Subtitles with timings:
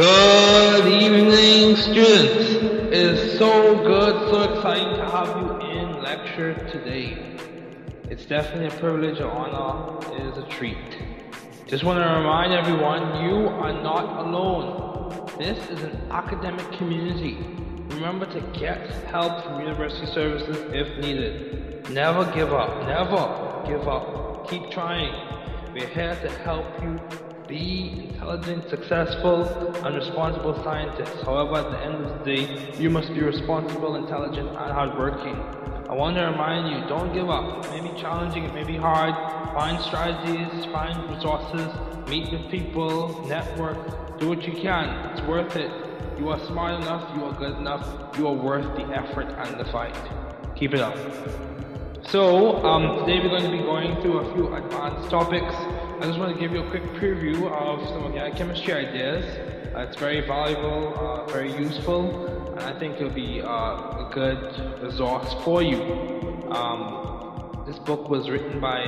[0.00, 2.54] Good evening, students.
[2.86, 7.36] It is so good, so exciting to have you in lecture today.
[8.08, 10.78] It's definitely a privilege, an honor, it is a treat.
[11.66, 15.28] Just want to remind everyone, you are not alone.
[15.36, 17.36] This is an academic community.
[17.90, 21.90] Remember to get help from university services if needed.
[21.90, 22.86] Never give up.
[22.86, 24.48] Never give up.
[24.48, 25.12] Keep trying.
[25.74, 26.98] We're here to help you
[27.50, 29.44] be intelligent, successful,
[29.84, 31.20] and responsible scientists.
[31.22, 35.34] However, at the end of the day, you must be responsible, intelligent, and hardworking.
[35.88, 37.64] I want to remind you, don't give up.
[37.64, 39.14] It may be challenging, it may be hard.
[39.52, 41.68] Find strategies, find resources,
[42.08, 45.10] meet with people, network, do what you can.
[45.10, 45.72] It's worth it.
[46.16, 47.84] You are smart enough, you are good enough,
[48.16, 49.96] you are worth the effort and the fight.
[50.54, 50.94] Keep it up.
[52.08, 55.54] So, um, today we're going to be going through a few advanced topics.
[56.00, 59.22] I just want to give you a quick preview of some organic chemistry ideas.
[59.76, 64.82] Uh, it's very valuable, uh, very useful, and I think it'll be uh, a good
[64.82, 65.82] resource for you.
[66.52, 68.86] Um, this book was written by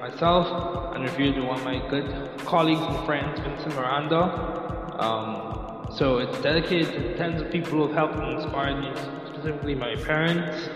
[0.00, 4.96] myself and reviewed by one of my good colleagues and friends, Vincent Miranda.
[4.98, 8.90] Um, so it's dedicated to tens of people who have helped and inspired me,
[9.32, 10.68] specifically my parents,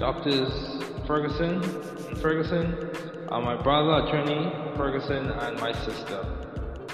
[0.00, 1.62] doctors Ferguson
[2.08, 6.24] and Ferguson, uh, my brother, attorney Ferguson, and my sister.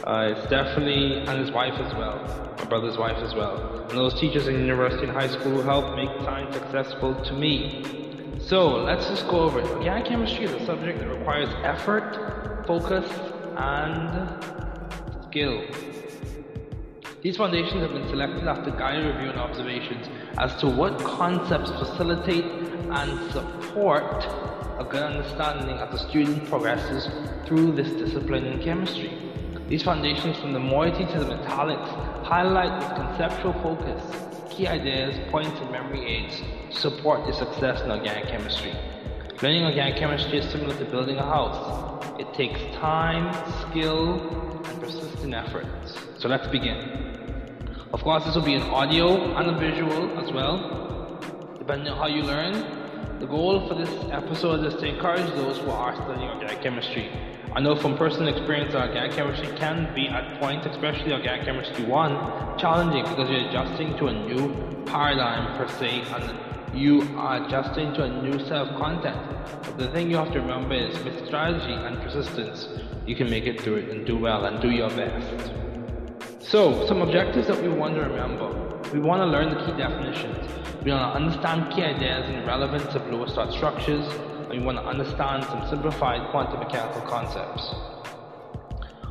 [0.05, 2.19] Uh, it's definitely, and his wife as well,
[2.59, 3.87] my brother's wife as well.
[3.89, 8.37] And those teachers in university and high school who helped make science accessible to me.
[8.41, 9.67] So let's just go over it.
[9.67, 13.11] Organic chemistry is a subject that requires effort, focus,
[13.56, 14.28] and
[15.25, 15.65] skill.
[17.22, 20.06] These foundations have been selected after guided review and observations
[20.38, 24.25] as to what concepts facilitate and support
[24.78, 27.09] a good understanding as the student progresses
[27.47, 29.32] through this discipline in chemistry.
[29.69, 31.88] These foundations from the moiety to the metallics
[32.25, 34.03] highlight with conceptual focus
[34.56, 38.72] key ideas, points, and memory aids to support your success in organic chemistry.
[39.42, 42.03] Learning organic chemistry is similar to building a house.
[42.19, 43.34] It takes time,
[43.69, 44.19] skill,
[44.64, 45.98] and persistent efforts.
[46.19, 46.78] So let's begin.
[47.93, 51.20] Of course, this will be an audio and a visual as well,
[51.58, 52.86] depending on how you learn.
[53.19, 57.10] The goal for this episode is to encourage those who are studying organic chemistry.
[57.54, 61.87] I know from personal experience that organic chemistry can be at points, especially organic chemistry
[61.87, 67.94] 1, challenging because you're adjusting to a new paradigm per se and you are adjusting
[67.94, 69.16] to a new set of content.
[69.62, 72.69] But the thing you have to remember is with strategy and persistence,
[73.06, 75.53] you can make it through it and do well and do your best.
[76.41, 78.75] So, some objectives that we want to remember.
[78.93, 80.49] We want to learn the key definitions.
[80.85, 84.85] We want to understand key ideas and relevance of Lewis-Dot structures, and we want to
[84.85, 87.75] understand some simplified quantum mechanical concepts.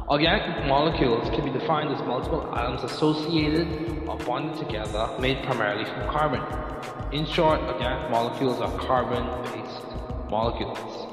[0.08, 3.68] Organic molecules can be defined as multiple atoms associated
[4.08, 6.42] or bonded together, made primarily from carbon.
[7.12, 11.05] In short, organic molecules are carbon-based molecules.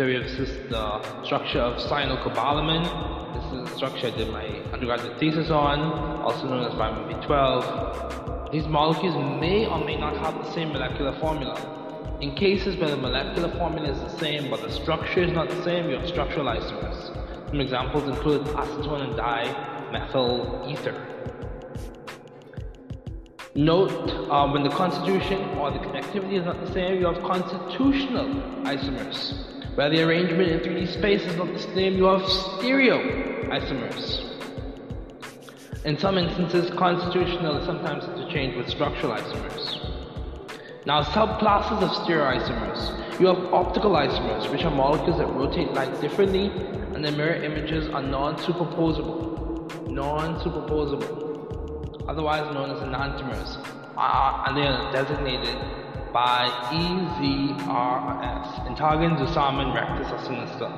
[0.00, 2.84] Have this, the structure of cyanocobalamin.
[3.34, 5.78] This is the structure I did my undergraduate thesis on,
[6.22, 8.50] also known as vitamin B12.
[8.50, 11.54] These molecules may or may not have the same molecular formula.
[12.22, 15.62] In cases where the molecular formula is the same but the structure is not the
[15.64, 17.50] same, you have structural isomers.
[17.50, 20.96] Some examples include acetone and dimethyl ether.
[23.54, 28.28] Note uh, when the constitution or the connectivity is not the same, you have constitutional
[28.64, 29.59] isomers.
[29.74, 32.98] Where the arrangement in 3D space is not the same, you have stereo
[33.50, 34.26] isomers.
[35.84, 39.78] In some instances, constitutional is sometimes interchanged with structural isomers.
[40.86, 43.20] Now, subclasses of stereoisomers.
[43.20, 46.50] You have optical isomers, which are molecules that rotate light differently,
[46.94, 49.88] and their mirror images are non-superposable.
[49.88, 52.08] Non-superposable.
[52.08, 53.58] Otherwise known as enantiomers.
[53.96, 55.56] Uh, and they are designated
[56.12, 58.48] by EZRS.
[58.66, 60.70] Entgegen, Zusammen, Rectus, or Sinister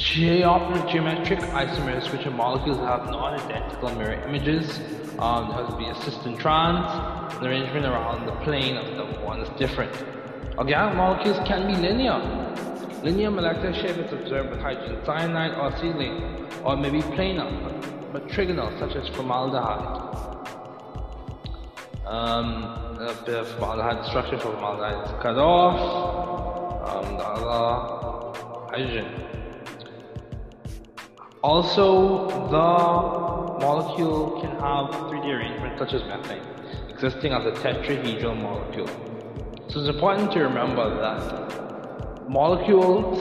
[0.00, 4.80] geometric isomers, which are molecules that have non-identical mirror images.
[5.18, 9.40] Um, there has to be a trans, an arrangement around the plane of the one
[9.40, 9.92] is different.
[10.56, 12.18] Organic molecules can be linear.
[13.04, 18.76] Linear molecular shape is observed with hydrogen cyanide or acetylene, or maybe planar, but trigonal,
[18.78, 20.29] such as formaldehyde.
[22.10, 22.64] Um,
[22.98, 25.78] of formaldehyde structure for formaldehyde is cut off.
[26.88, 29.30] Um, the other hydrogen
[31.42, 36.42] also, the molecule can have 3D arrangement such as methane,
[36.90, 38.86] existing as a tetrahedral molecule.
[39.68, 43.18] So it's important to remember that molecules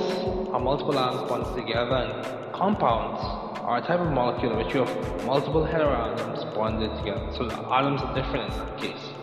[0.49, 3.21] are multiple atoms bonded together and compounds
[3.61, 7.31] are a type of molecule in which you have multiple heteroatoms bonded together.
[7.37, 9.13] So the atoms are different in that case.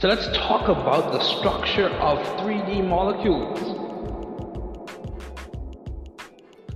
[0.00, 3.58] So let's talk about the structure of 3D molecules.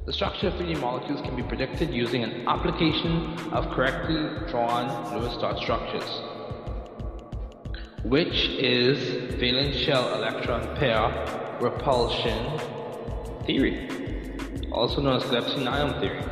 [0.04, 5.36] The structure of 3D molecules can be predicted using an application of correctly drawn Lewis
[5.36, 6.20] dot structures,
[8.02, 8.98] which is
[9.36, 11.08] valence shell electron pair
[11.60, 12.58] repulsion
[13.46, 13.88] theory,
[14.72, 16.22] also known as Gillespie-Nyholm theory.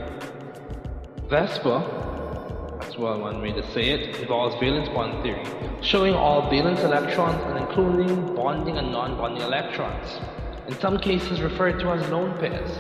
[1.28, 5.44] VSEPR, that's well one way to say it, involves valence bond theory,
[5.82, 10.20] showing all valence electrons and including bonding and non-bonding electrons,
[10.66, 12.70] in some cases referred to as lone pairs,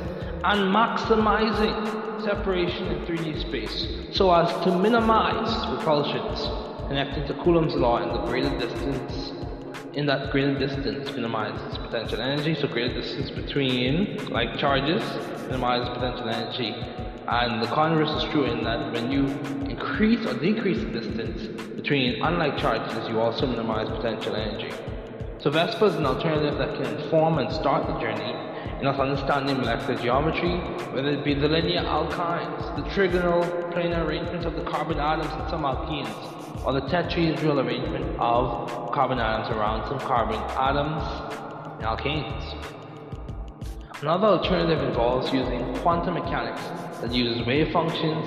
[0.44, 6.48] and maximizing separation in 3D space so as to minimize repulsions,
[6.88, 9.32] connecting to Coulomb's law and the greater distance
[9.94, 15.02] in that greater distance minimizes potential energy, so greater distance between like charges
[15.46, 16.74] minimizes potential energy.
[17.26, 19.26] And the converse is true in that when you
[19.70, 21.46] increase or decrease the distance
[21.76, 24.72] between unlike charges, you also minimize potential energy.
[25.38, 28.34] So VSEPR is an alternative that can inform and start the journey
[28.80, 30.56] in us understanding molecular geometry,
[30.92, 33.42] whether it be the linear alkynes, the trigonal
[33.72, 39.18] planar arrangements of the carbon atoms in some alkenes, or the tetrahedral arrangement of carbon
[39.18, 41.02] atoms around some carbon atoms
[41.80, 42.54] in alkanes.
[44.02, 46.62] Another alternative involves using quantum mechanics
[47.00, 48.26] that uses wave functions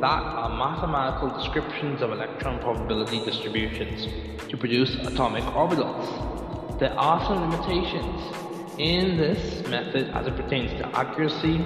[0.00, 4.06] that are mathematical descriptions of electron probability distributions
[4.50, 6.78] to produce atomic orbitals.
[6.78, 8.34] There are some limitations
[8.78, 11.64] in this method as it pertains to accuracy,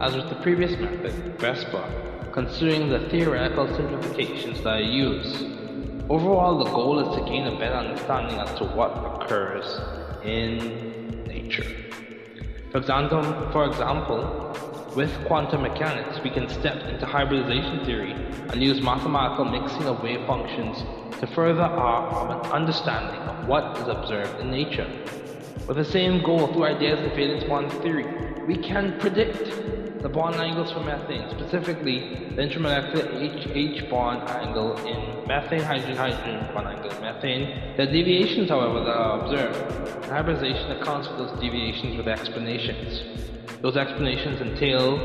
[0.00, 5.55] as with the previous method, VSEPR, considering the theoretical simplifications that I use.
[6.08, 9.66] Overall, the goal is to gain a better understanding as to what occurs
[10.22, 11.66] in nature.
[12.70, 14.54] For example, for example,
[14.94, 20.24] with quantum mechanics, we can step into hybridization theory and use mathematical mixing of wave
[20.28, 20.78] functions
[21.18, 24.88] to further our understanding of what is observed in nature.
[25.66, 28.06] With the same goal through ideas of valence bond theory,
[28.46, 35.26] we can predict the bond angles for methane, specifically the intermolecular HH bond angle in
[35.26, 37.76] methane, hydrogen, hydrogen bond angle in methane.
[37.76, 40.04] The deviations, however, that are observed.
[40.06, 43.02] hybridization accounts for those deviations with explanations.
[43.62, 44.98] Those explanations entail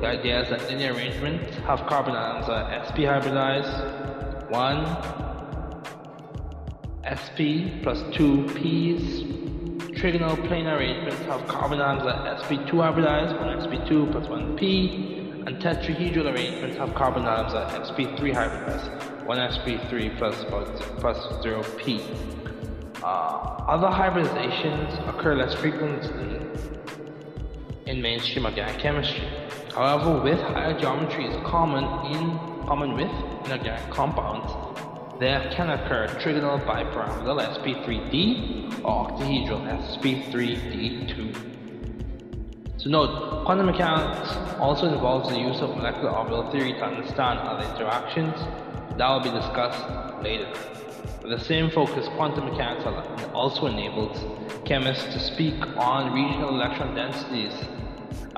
[0.00, 5.24] the ideas that linear arrangements have carbon atoms are sp hybridized, 1
[7.16, 9.43] sp plus 2 p's
[10.04, 15.56] trigonal planar arrangements have carbon atoms at sp2 hybridized, one sp2 plus one p, and
[15.62, 20.44] tetrahedral arrangements have carbon atoms at sp3 hybridized, one sp3 plus,
[21.00, 22.02] plus 0p.
[23.02, 26.38] Uh, other hybridizations occur less frequently
[27.86, 29.26] in mainstream organic chemistry.
[29.74, 33.10] However, with higher geometry is common in common with
[33.46, 34.52] inorganic compounds,
[35.20, 39.62] there can occur trigonal bipyramidal sp3d or octahedral
[39.94, 41.54] sp3d2.
[42.76, 47.64] So note, quantum mechanics also involves the use of molecular orbital theory to understand other
[47.72, 48.34] interactions.
[48.98, 50.48] That will be discussed later.
[51.22, 52.84] With the same focus, quantum mechanics
[53.32, 54.18] also enables
[54.66, 57.54] chemists to speak on regional electron densities.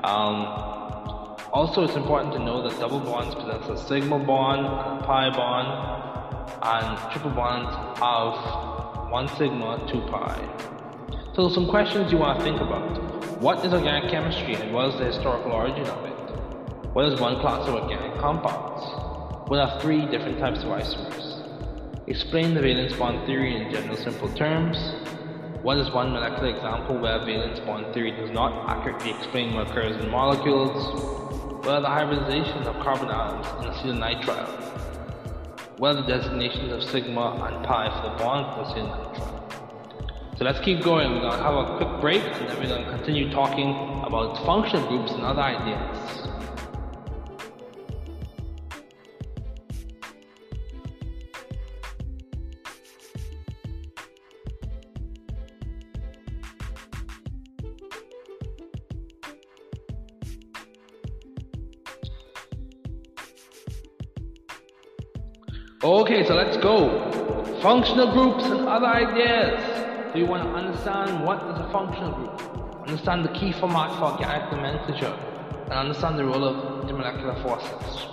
[0.03, 0.45] Um,
[1.51, 6.16] also, it's important to know that double bonds possess a sigma bond a pi bond,
[6.61, 7.69] and triple bonds
[8.01, 10.67] of 1 sigma 2 pi.
[11.35, 13.41] So some questions you want to think about.
[13.41, 16.17] What is organic chemistry and what is the historical origin of it?
[16.93, 18.81] What is one class of organic compounds?
[19.49, 22.07] What are three different types of isomers?
[22.07, 24.77] Explain the valence bond theory in general simple terms.
[25.61, 29.95] What is one molecular example where valence bond theory does not accurately explain what occurs
[30.03, 31.25] in molecules?
[31.65, 33.45] What are the hybridizations of carbon atoms
[33.85, 34.76] in acetonitrile?
[35.77, 38.67] What are the designations of sigma and pi for the bond
[40.37, 41.11] So let's keep going.
[41.11, 43.69] We're to have a quick break and then we're to continue talking
[44.03, 46.27] about functional groups and other ideas.
[67.97, 70.13] Functional groups and other ideas.
[70.13, 72.85] Do you want to understand what is a functional group?
[72.85, 75.17] Understand the key format for organic nomenclature
[75.63, 78.05] and understand the role of intermolecular forces.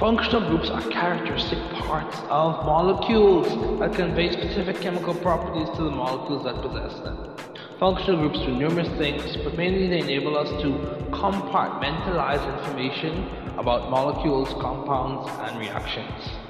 [0.00, 3.46] Functional groups are characteristic parts of molecules
[3.78, 7.36] that convey specific chemical properties to the molecules that possess them.
[7.78, 10.72] Functional groups do numerous things, but mainly they enable us to
[11.12, 16.49] compartmentalize information about molecules, compounds, and reactions.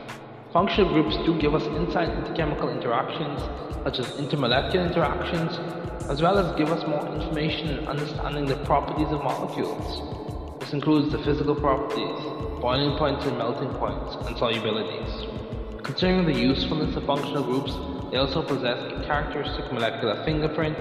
[0.53, 3.41] Functional groups do give us insight into chemical interactions,
[3.85, 5.57] such as intermolecular interactions,
[6.11, 10.59] as well as give us more information in understanding the properties of molecules.
[10.59, 12.21] This includes the physical properties,
[12.61, 15.85] boiling points and melting points, and solubilities.
[15.85, 17.71] Considering the usefulness of functional groups,
[18.11, 20.77] they also possess a characteristic molecular fingerprint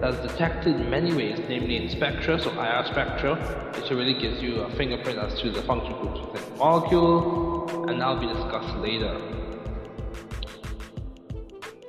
[0.00, 3.34] that is detected in many ways, namely in spectra, so IR spectra,
[3.74, 8.00] which really gives you a fingerprint as to the functional groups within the molecule, and
[8.00, 9.18] that'll be discussed later.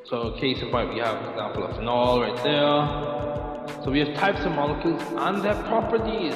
[0.06, 3.84] So case in point, we have an example of phenol right there.
[3.84, 6.34] So we have types of molecules and their properties.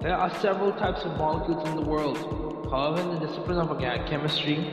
[0.00, 2.16] There are several types of molecules in the world.
[2.70, 4.72] However, in the discipline of organic chemistry,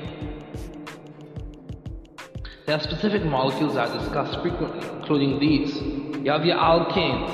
[2.68, 5.74] there are specific molecules that are discussed frequently, including these.
[6.22, 7.32] You have your alkanes.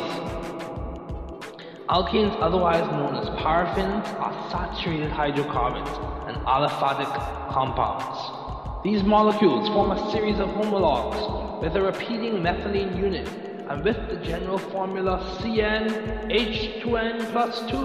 [1.89, 5.89] Alkanes, otherwise known as paraffins, are saturated hydrocarbons
[6.27, 7.11] and aliphatic
[7.51, 8.83] compounds.
[8.83, 11.17] These molecules form a series of homologs
[11.63, 13.27] with a repeating methylene unit
[13.69, 17.77] and with the general formula CnH2n plus 2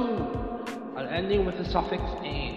[0.98, 2.47] and ending with the suffix ane.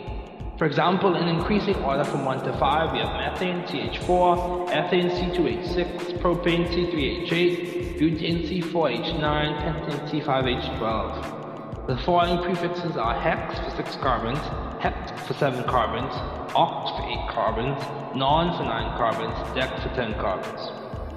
[0.62, 6.22] For example, in increasing order from 1 to 5, we have methane CH4, ethane C2H6,
[6.22, 11.88] propane C3H8, butane C4H9, pentane C5H12.
[11.88, 14.38] The following prefixes are hex for 6 carbons,
[14.80, 16.13] hept for 7 carbons,
[16.53, 17.82] oct for 8 carbons,
[18.15, 20.72] non for 9 carbons, dec for 10 carbons.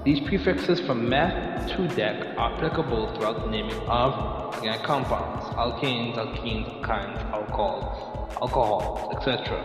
[0.07, 6.17] These prefixes from meth to dec are applicable throughout the naming of organic compounds, alkanes,
[6.17, 9.63] alkenes, alkynes, alcohols alcohol, etc.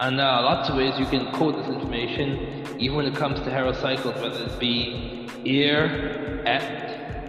[0.00, 3.40] And there are lots of ways you can code this information, even when it comes
[3.40, 7.22] to heterocycles, whether it be ear, et,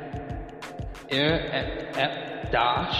[1.11, 2.97] ear, et, et, dash,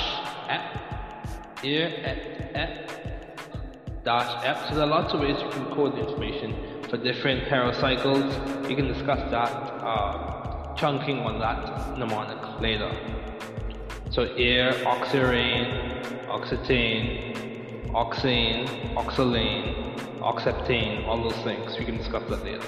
[0.49, 4.69] et, ear, et, et, dash, et.
[4.69, 6.55] So there are lots of ways you can code the information
[6.89, 8.69] for different heterocycles.
[8.69, 9.51] You can discuss that
[9.83, 10.36] uh,
[10.77, 12.91] chunking on that mnemonic later.
[14.11, 17.33] So air, oxirane, oxetane,
[17.91, 21.77] oxane, oxolane, oxeptane, all those things.
[21.77, 22.65] We can discuss that later.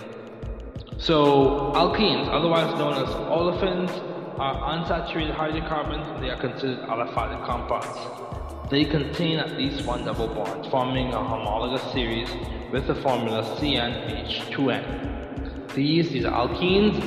[0.97, 3.89] So alkenes, otherwise known as olefins,
[4.39, 8.69] are unsaturated hydrocarbons and they are considered aliphatic compounds.
[8.69, 12.29] They contain at least one double bond, forming a homologous series
[12.71, 15.73] with the formula CnH2n.
[15.73, 17.03] These, these are alkenes,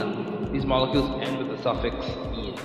[0.52, 1.94] these molecules end with the suffix
[2.34, 2.56] ene.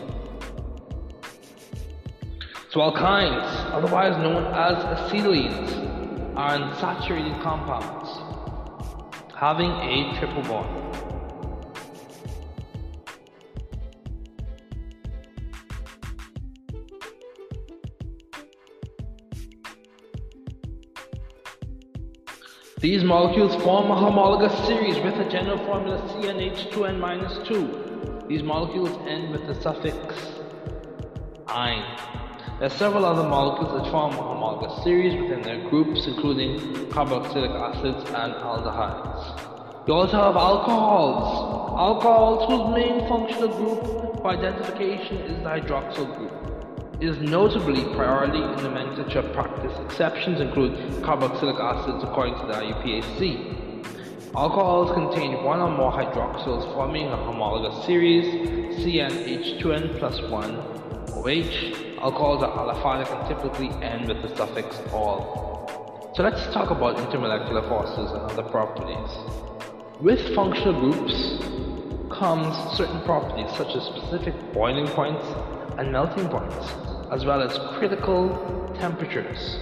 [2.70, 8.27] So alkynes, otherwise known as acetylenes, are unsaturated compounds
[9.36, 11.16] having a triple bond.
[22.79, 28.27] These molecules form a homologous series with a general formula CnH2n-2.
[28.27, 29.98] These molecules end with the suffix
[31.48, 31.84] "-ine".
[32.60, 36.60] There are several other molecules that form a homologous series within their groups, including
[36.91, 39.88] carboxylic acids and aldehydes.
[39.88, 41.79] You also have alcohols.
[41.79, 43.81] Alcohols whose main functional group
[44.22, 46.56] for identification is the hydroxyl group.
[46.99, 49.71] Is notably priority in the nomenclature practice.
[49.85, 50.71] Exceptions include
[51.03, 54.33] carboxylic acids according to the IUPAC.
[54.35, 58.25] Alcohols contain one or more hydroxyls forming a homologous series,
[58.83, 60.55] CnH2n plus 1
[61.13, 66.11] OH, Alcohols are aliphatic and typically end with the suffix "-ol".
[66.15, 69.09] So let's talk about intermolecular forces and other properties.
[70.01, 71.13] With functional groups
[72.09, 75.25] comes certain properties such as specific boiling points
[75.77, 79.59] and melting points, as well as critical temperatures.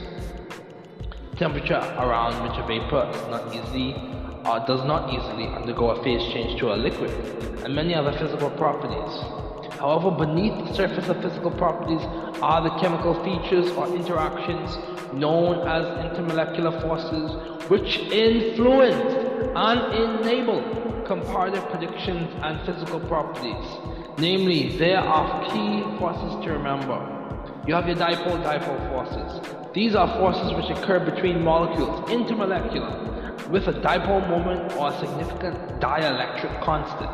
[1.37, 3.93] Temperature around which a vapor not easily
[4.45, 7.11] uh, does not easily undergo a phase change to a liquid,
[7.63, 9.45] and many other physical properties.
[9.79, 12.01] However, beneath the surface of physical properties
[12.41, 14.77] are the chemical features or interactions
[15.13, 17.31] known as intermolecular forces
[17.69, 19.13] which influence
[19.55, 20.61] and enable
[21.05, 23.65] comparative predictions and physical properties.
[24.17, 27.14] Namely, there are key forces to remember.
[27.67, 29.41] You have your dipole-dipole forces.
[29.73, 35.57] These are forces which occur between molecules, intermolecular, with a dipole moment or a significant
[35.81, 37.09] dielectric constant.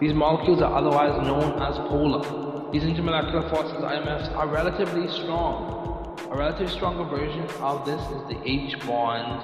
[0.00, 2.72] These molecules are otherwise known as polar.
[2.72, 6.16] These intermolecular forces, IMFs, are relatively strong.
[6.30, 9.42] A relatively stronger version of this is the H bond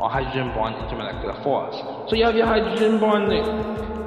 [0.00, 1.76] or hydrogen bond intermolecular force.
[2.10, 3.44] So you have your hydrogen bonding.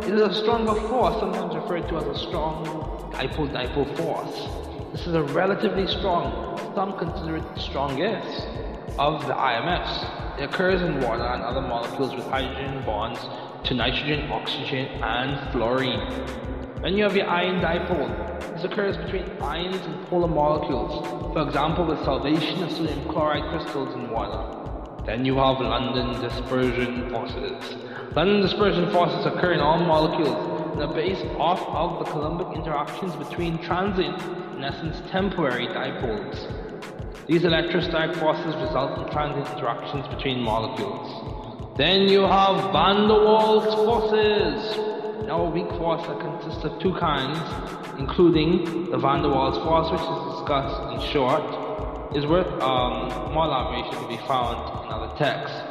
[0.04, 2.66] It is a stronger force, sometimes referred to as a strong
[3.14, 4.67] dipole-dipole force.
[4.92, 8.48] This is a relatively strong, some consider it the strongest,
[8.98, 10.40] of the IMFs.
[10.40, 13.20] It occurs in water and other molecules with hydrogen bonds
[13.66, 16.00] to nitrogen, oxygen, and fluorine.
[16.82, 18.54] Then you have your ion dipole.
[18.54, 23.94] This occurs between ions and polar molecules, for example with solvation of sodium chloride crystals
[23.94, 25.04] in water.
[25.06, 27.76] Then you have London dispersion forces.
[28.16, 33.16] London dispersion forces occur in all molecules and are based off of the Coulombic interactions
[33.16, 34.22] between transient,
[34.58, 36.36] in essence temporary dipoles.
[37.28, 41.78] These electrostatic forces result in transient interactions between molecules.
[41.78, 44.78] Then you have van der Waals forces.
[45.28, 47.38] Now a weak force that consists of two kinds,
[48.00, 53.46] including the van der Waals force, which is discussed in short, is worth um, more
[53.46, 55.62] elaboration to be found in other texts,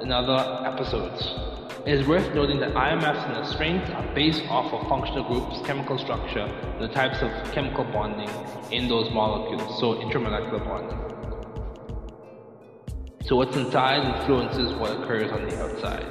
[0.00, 1.49] in other episodes.
[1.86, 5.66] It is worth noting that IMFs and their strength are based off of functional groups,
[5.66, 8.28] chemical structure, and the types of chemical bonding
[8.70, 10.98] in those molecules, so intramolecular bonding.
[13.24, 16.04] So what's inside influences what occurs on the outside.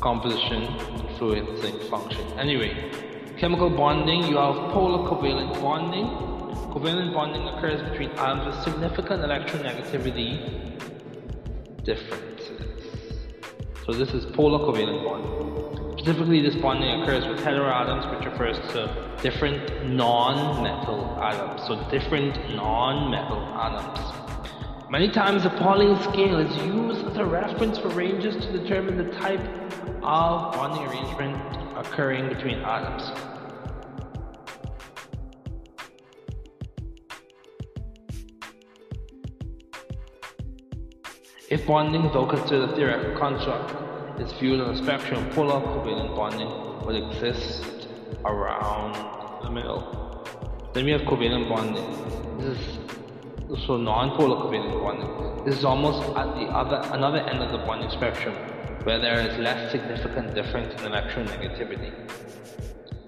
[0.00, 0.62] Composition,
[1.08, 2.24] influencing function.
[2.38, 2.92] Anyway,
[3.38, 6.06] chemical bonding, you have polar covalent bonding.
[6.72, 10.78] Covalent bonding occurs between atoms with significant electronegativity
[11.82, 12.31] differences.
[13.84, 15.98] So this is polar covalent bonding.
[15.98, 21.66] Specifically, this bonding occurs with heteroatoms, which refers to different non-metal atoms.
[21.66, 24.88] So different non-metal atoms.
[24.88, 29.10] Many times the Pauling scale is used as a reference for ranges to determine the
[29.14, 29.40] type
[30.04, 31.36] of bonding arrangement
[31.76, 33.02] occurring between atoms.
[41.52, 46.16] If bonding, though considered a theoretical construct, is viewed on a spectrum, of polar covalent
[46.16, 46.48] bonding
[46.86, 47.88] would exist
[48.24, 48.94] around
[49.42, 50.26] the middle.
[50.72, 51.84] Then we have covalent bonding.
[52.38, 55.44] This is so non-polar covalent bonding.
[55.44, 58.32] This is almost at the other another end of the bonding spectrum,
[58.84, 61.92] where there is less significant difference in electronegativity.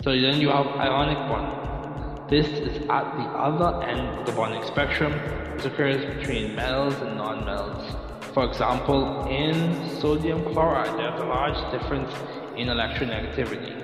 [0.02, 2.28] So then you have ionic bonding.
[2.28, 5.12] This is at the other end of the bonding spectrum.
[5.57, 8.13] This occurs between metals and non-metals.
[8.35, 12.12] For example, in sodium chloride, there's a large difference
[12.57, 13.81] in electronegativity.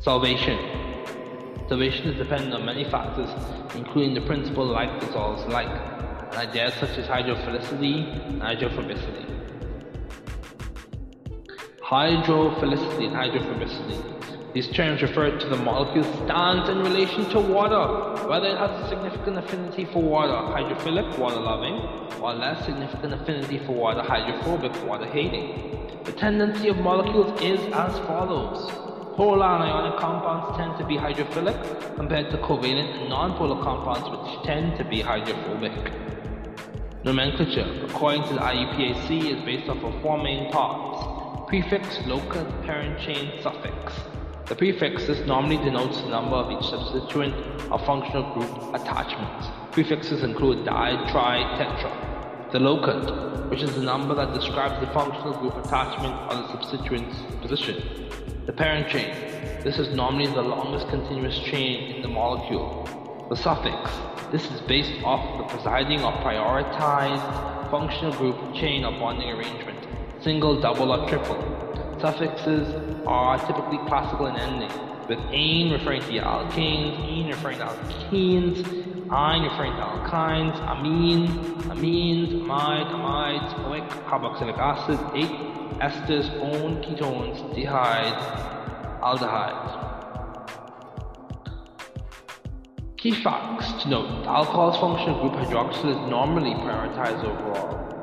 [0.00, 0.58] Solvation.
[1.68, 3.30] Solvation is dependent on many factors,
[3.76, 9.30] including the principle like dissolves like, and ideas such as hydrophilicity and hydrophobicity.
[11.80, 14.13] Hydrophilicity and hydrophobicity
[14.54, 18.88] these terms refer to the molecule's stance in relation to water, whether it has a
[18.88, 21.74] significant affinity for water, hydrophilic, water-loving,
[22.22, 26.04] or less significant affinity for water, hydrophobic, water-hating.
[26.04, 28.70] The tendency of molecules is as follows.
[29.16, 34.76] Polar ionic compounds tend to be hydrophilic compared to covalent and nonpolar compounds which tend
[34.76, 35.92] to be hydrophobic.
[37.02, 41.48] Nomenclature, according to the IUPAC, is based off of four main parts.
[41.48, 43.92] Prefix, locus, parent chain, suffix.
[44.46, 47.34] The prefixes normally denotes the number of each substituent
[47.72, 49.48] or functional group attachments.
[49.72, 52.52] Prefixes include di, tri, tetra.
[52.52, 57.16] The locant, which is the number that describes the functional group attachment or the substituent's
[57.40, 57.82] position.
[58.44, 59.14] The parent chain.
[59.64, 63.26] This is normally the longest continuous chain in the molecule.
[63.30, 63.90] The suffix.
[64.30, 69.78] This is based off the presiding or prioritized functional group chain or bonding arrangement.
[70.20, 71.53] Single, double, or triple.
[72.04, 72.68] Suffixes
[73.06, 74.70] are typically classical in ending,
[75.08, 78.62] with "-ane" referring to the alkanes, "-ene" referring to alkenes,
[79.08, 81.28] "-ine" referring to alkynes, "-amine",
[81.72, 88.20] amines, amide, amides, oic, carboxylic acid, "-ate", esters, "-one", ketones, dehyde,
[89.00, 89.72] aldehydes.
[92.98, 97.93] Key facts to note, alcohol's functional group hydroxyl is normally prioritized overall.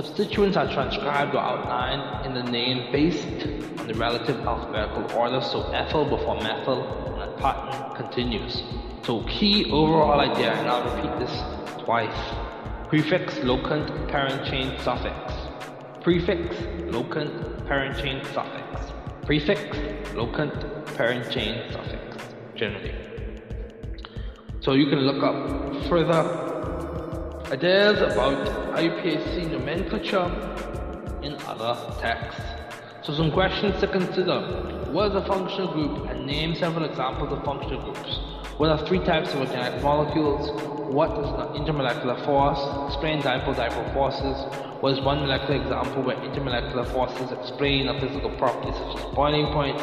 [0.00, 3.46] Substituents are transcribed or outlined in the name based
[3.80, 8.62] on the relative alphabetical order, so ethyl before methyl, and that pattern continues.
[9.02, 12.16] So key overall idea, and I'll repeat this twice.
[12.88, 15.34] Prefix, locant, parent chain, suffix.
[16.00, 16.56] Prefix,
[16.90, 18.92] locant, parent chain, suffix.
[19.26, 19.76] Prefix,
[20.14, 22.16] locant, parent chain, suffix,
[22.54, 22.94] generally.
[24.60, 26.50] So you can look up further
[27.50, 30.30] Ideas about IUPAC nomenclature
[31.20, 32.40] in other texts.
[33.02, 34.40] So some questions to consider.
[34.92, 36.08] What is a functional group?
[36.08, 38.20] And name several examples of functional groups.
[38.58, 40.48] What are three types of organic molecules?
[40.94, 42.60] What is an intermolecular force?
[42.86, 44.36] Explain dipole-dipole forces.
[44.80, 49.52] What is one molecular example where intermolecular forces explain a physical property such as boiling
[49.52, 49.80] point?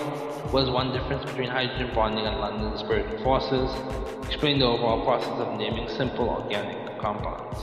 [0.54, 3.70] What is one difference between hydrogen bonding and London dispersion forces?
[4.26, 7.60] Explain the overall process of naming simple organic compounds.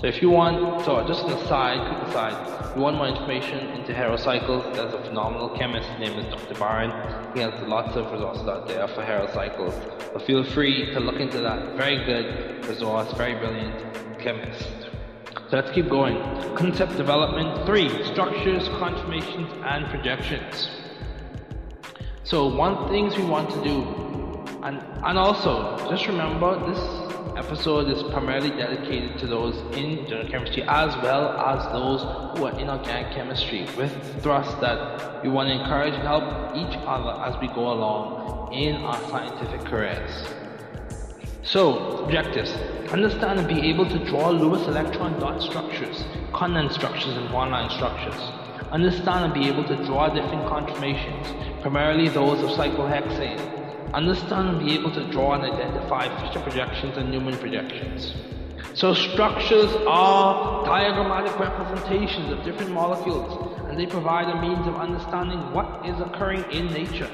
[0.00, 2.36] So if you want, so just an aside, quick aside,
[2.74, 6.54] you want more information into heterocycles, there's a phenomenal chemist, his name is Dr.
[6.54, 6.90] Byron.
[7.34, 9.74] He has lots of resources out there for heterocycles.
[10.12, 11.76] But feel free to look into that.
[11.76, 13.78] Very good resource, very brilliant
[14.20, 14.68] chemist.
[15.48, 16.16] So let's keep going.
[16.54, 20.70] Concept development three, structures, conformations, and projections.
[22.22, 23.76] So one things we want to do,
[24.62, 27.09] and, and also just remember this
[27.40, 32.02] episode is primarily dedicated to those in general chemistry as well as those
[32.36, 33.90] who are in organic chemistry with
[34.22, 36.24] thrust that we want to encourage and help
[36.54, 40.12] each other as we go along in our scientific careers.
[41.42, 42.52] So, objectives.
[42.92, 48.20] Understand and be able to draw Lewis electron dot structures, condensed structures, and bond-line structures.
[48.70, 51.26] Understand and be able to draw different conformations,
[51.62, 53.59] primarily those of cyclohexane,
[53.94, 58.14] understand and be able to draw and identify Fischer projections and Newman projections.
[58.74, 65.38] So structures are diagrammatic representations of different molecules and they provide a means of understanding
[65.52, 67.10] what is occurring in nature.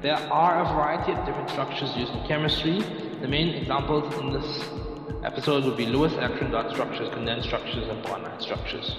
[0.00, 2.80] There are a variety of different structures used in chemistry.
[3.20, 4.68] The main examples in this
[5.24, 8.96] episode would be Lewis electron dot structures, condensed structures, and bond structures.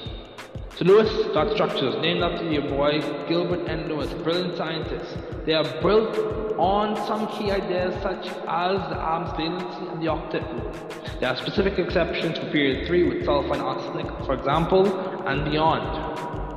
[0.75, 3.87] So Lewis dot structures, named after your boy Gilbert N.
[3.87, 5.15] Lewis, brilliant scientists.
[5.45, 6.17] They are built
[6.57, 10.73] on some key ideas such as the arms valency and the octet rule.
[11.19, 14.87] There are specific exceptions for period 3 with sulfur and arsenic, for example,
[15.27, 15.83] and beyond.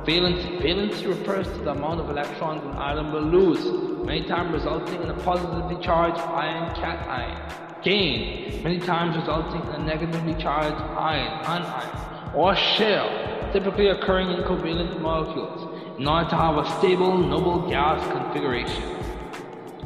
[0.07, 0.61] Valency.
[0.61, 5.11] Valency refers to the amount of electrons an atom will lose, many times resulting in
[5.11, 7.83] a positively charged ion cation.
[7.83, 12.06] Gain, many times resulting in a negatively charged ion, anion,
[12.37, 13.09] or shell
[13.51, 15.61] typically occurring in covalent molecules
[15.97, 18.83] in order to have a stable noble gas configuration.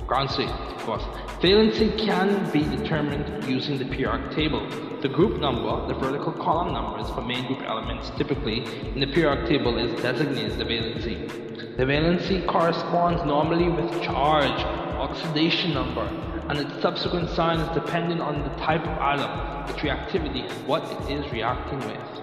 [0.05, 1.03] Ground state, of course.
[1.39, 4.67] Valency can be determined using the periodic table.
[5.01, 9.47] The group number, the vertical column numbers for main group elements typically in the periodic
[9.47, 11.77] table is designated the valency.
[11.77, 14.61] The valency corresponds normally with charge,
[14.99, 16.05] oxidation number,
[16.49, 20.83] and its subsequent sign is dependent on the type of atom, its reactivity, and what
[20.83, 22.20] it is reacting with.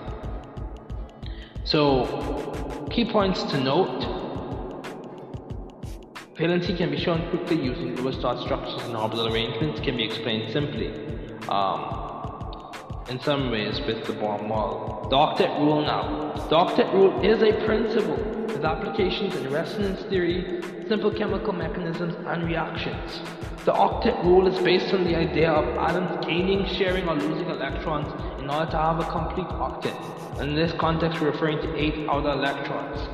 [1.69, 4.01] So, key points to note.
[6.35, 10.51] Valency can be shown quickly using Lewis dot structures and orbital arrangements can be explained
[10.51, 10.89] simply.
[11.47, 12.08] Um,
[13.09, 15.07] in some ways with the Bohr model.
[15.11, 16.33] The octet rule now.
[16.51, 18.17] The octet rule is a principle
[18.47, 23.21] with applications in resonance theory, simple chemical mechanisms, and reactions.
[23.65, 28.09] The octet rule is based on the idea of atoms gaining, sharing, or losing electrons
[28.41, 30.41] in order to have a complete octet.
[30.41, 33.09] In this context, we're referring to eight outer electrons.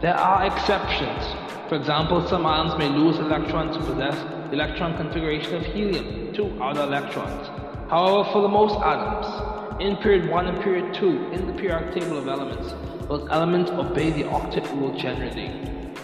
[0.00, 1.24] There are exceptions.
[1.68, 4.14] For example, some atoms may lose electrons to possess
[4.48, 7.50] the electron configuration of helium, two outer electrons.
[7.88, 12.18] However, for the most atoms, in period 1 and period 2, in the periodic table
[12.18, 12.74] of elements,
[13.08, 15.48] those elements obey the octet rule generally.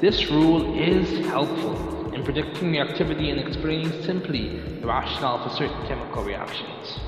[0.01, 5.87] This rule is helpful in predicting the activity and explaining simply the rationale for certain
[5.87, 7.01] chemical reactions.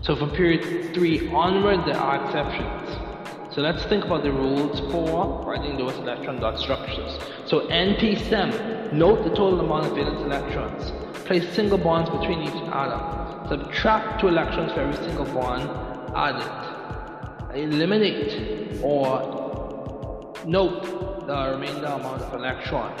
[0.00, 3.54] So from period 3 onward, there are exceptions.
[3.54, 7.18] So let's think about the rules for writing those electron dot structures.
[7.44, 10.92] So NP-SEM, note the total amount of valence electrons.
[11.26, 13.25] Place single bonds between each atom.
[13.48, 15.70] Subtract two electrons for every single bond
[16.16, 17.56] added.
[17.56, 23.00] Eliminate or note the remainder amount of electrons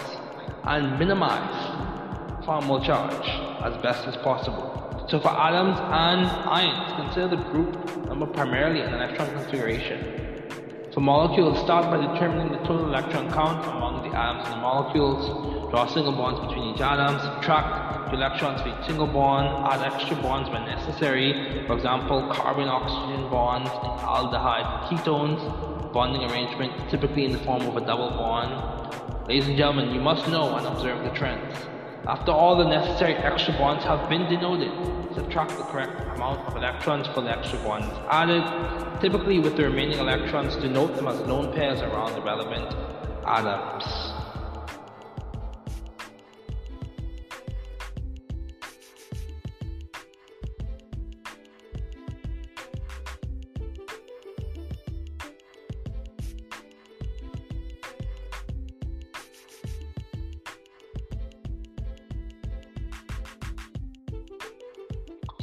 [0.64, 3.28] and minimize formal charge
[3.64, 5.06] as best as possible.
[5.08, 10.26] So for atoms and ions, consider the group number primarily an electron configuration.
[10.92, 15.65] For molecules, start by determining the total electron count among the atoms in the molecules,
[15.76, 20.16] draw single bonds between each atom, subtract the electrons for each single bond, add extra
[20.22, 27.38] bonds when necessary, for example, carbon-oxygen bonds in aldehyde ketones, bonding arrangement typically in the
[27.40, 28.50] form of a double bond,
[29.28, 31.54] Ladies and gentlemen, you must know and observe the trends.
[32.06, 34.72] After all the necessary extra bonds have been denoted,
[35.14, 38.44] subtract the correct amount of electrons for the extra bonds added,
[39.02, 42.74] typically with the remaining electrons denote them as lone pairs around the relevant
[43.26, 44.15] atoms.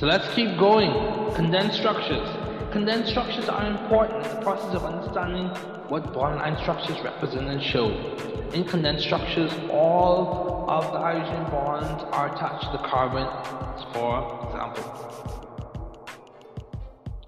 [0.03, 1.33] So let's keep going.
[1.33, 2.27] Condensed structures.
[2.73, 5.47] Condensed structures are important in the process of understanding
[5.87, 7.87] what bond line structures represent and show.
[8.51, 13.25] In condensed structures, all of the hydrogen bonds are attached to the carbon,
[13.93, 14.83] for example.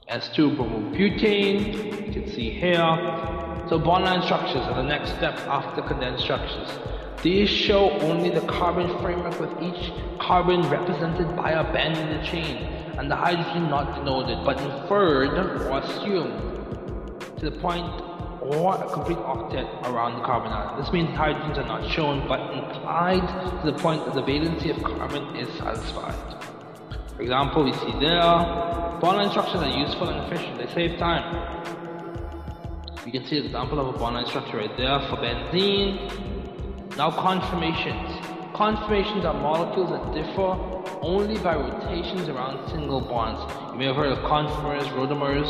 [0.09, 2.91] S2 bromobutane, you can see here.
[3.69, 6.94] So bond line structures are the next step after condensed structures.
[7.25, 12.23] These show only the carbon framework with each carbon represented by a bend in the
[12.23, 12.57] chain,
[12.99, 16.37] and the hydrogen not denoted, but inferred or assumed
[17.39, 17.89] to the point
[18.41, 20.79] or a complete octet around the carbon atom.
[20.79, 23.27] This means hydrogens are not shown, but implied
[23.63, 26.13] to the point that the valency of carbon is satisfied.
[27.15, 28.21] For example, we see there,
[29.01, 30.59] bond line structures are useful and efficient.
[30.59, 31.25] They save time.
[33.03, 36.34] You can see an example of a bond line structure right there for benzene,
[36.97, 38.09] now conformations.
[38.53, 40.55] Conformations are molecules that differ
[41.01, 43.41] only by rotations around single bonds.
[43.73, 45.49] You may have heard of conformers, rotamers,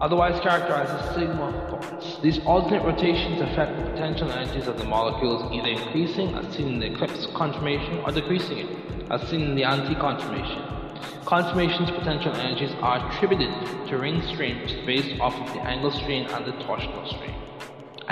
[0.00, 2.18] otherwise characterized as sigma bonds.
[2.20, 6.78] These alternate rotations affect the potential energies of the molecules, either increasing, as seen in
[6.80, 10.64] the eclipse conformation, or decreasing it, as seen in the anti-conformation.
[11.24, 13.54] Conformation's potential energies are attributed
[13.86, 17.41] to ring strain, based off of the angle strain and the torsional strain.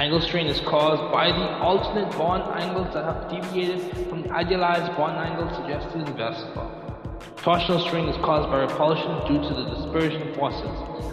[0.00, 4.96] Angle strain is caused by the alternate bond angles that have deviated from the idealized
[4.96, 7.20] bond angle suggested in VSEPR.
[7.36, 10.64] Torsional strain is caused by repulsion due to the dispersion forces,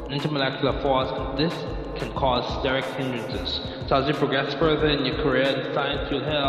[0.07, 1.53] an intermolecular force, and this
[1.99, 3.59] can cause steric hindrances.
[3.89, 6.47] So as you progress further in your career in science, you'll hear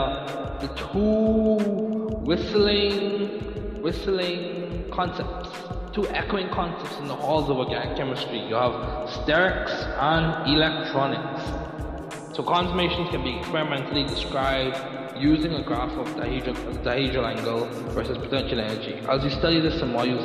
[0.60, 5.48] the two whistling, whistling concepts,
[5.92, 8.38] two echoing concepts in the halls of organic chemistry.
[8.38, 8.74] You have
[9.08, 11.67] sterics and electronics.
[12.38, 14.78] So conformations can be experimentally described
[15.20, 18.94] using a graph of dihedral, dihedral angle versus potential energy.
[19.08, 20.18] As you study this, some more you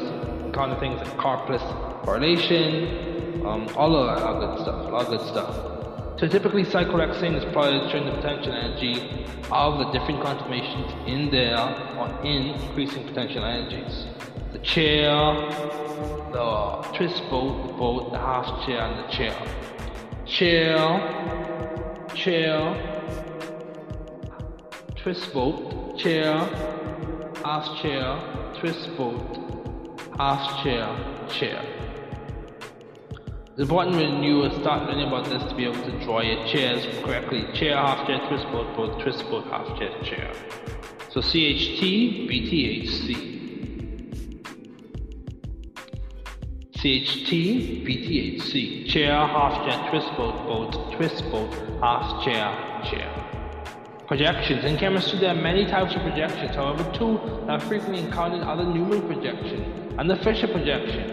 [0.46, 1.64] encounter things like Karplus
[2.04, 6.20] correlation, um, all of that, good stuff, all good stuff.
[6.20, 11.58] So typically cyclohexane is plotted showing the potential energy of the different conformations in there
[11.98, 14.06] or in increasing potential energies.
[14.52, 15.10] The chair,
[16.32, 19.36] the twist boat, the boat, the half chair, and the chair.
[20.28, 21.63] Chair
[22.16, 22.76] chair,
[24.96, 26.34] twist boat, chair,
[27.44, 30.88] half chair, twist boat, half chair,
[31.30, 31.62] chair.
[33.52, 36.86] It's important when you start learning about this to be able to draw your chairs
[37.04, 37.46] correctly.
[37.54, 40.32] Chair, half chair, twist boat, boat, twist boat, half chair, chair.
[41.12, 43.43] So CHT, BTHC.
[46.84, 52.52] CHT, chair, half chair, twist boat, boat, twist boat, half chair,
[52.84, 53.10] chair.
[54.06, 54.66] Projections.
[54.66, 56.58] In chemistry, there are many types of projections.
[56.58, 59.64] However, two that are frequently encountered are the Newman projection
[59.98, 61.08] and the Fischer projection.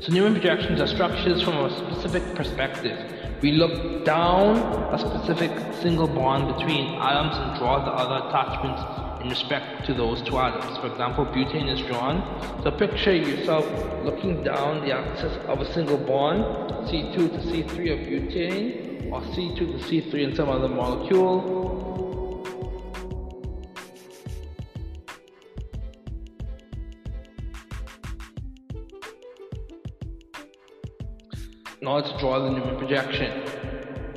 [0.00, 2.96] So Newman projections are structures from a specific perspective.
[3.42, 4.56] We look down
[4.90, 5.50] a specific
[5.82, 10.78] single bond between atoms and draw the other attachments in respect to those two atoms.
[10.78, 12.22] For example, butane is drawn.
[12.62, 13.66] So picture yourself
[14.04, 16.44] looking down the axis of a single bond,
[16.88, 21.66] C2 to C3 of butane, or C2 to C3 in some other molecule.
[31.80, 33.30] Now let's draw the Newman projection.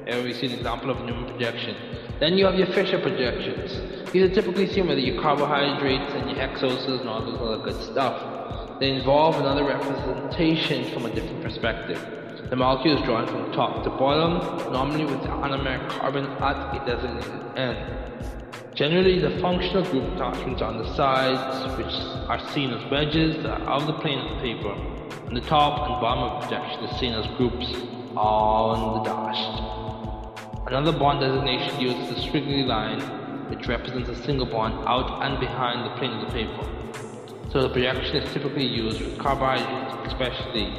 [0.06, 1.76] Here we see an example of Newman projection.
[2.20, 4.01] Then you have your Fischer projections.
[4.12, 7.82] These are typically seen with your carbohydrates and your hexoses and all those other good
[7.82, 8.78] stuff.
[8.82, 12.06] They involve another representation from a different perspective.
[12.50, 16.86] The molecule is drawn from top to bottom, normally with the anomeric carbon at a
[16.86, 18.76] designated end.
[18.76, 21.94] Generally, the functional group attachments on the sides, which
[22.28, 24.74] are seen as wedges, are of the plane of the paper,
[25.28, 27.66] and the top and bottom of projection is seen as groups
[28.18, 30.68] on the dashed.
[30.68, 33.21] Another bond designation uses the squiggly line,
[33.52, 36.64] which represents a single bond out and behind the plane of the paper.
[37.52, 40.74] So the projection is typically used with carbohydrates, especially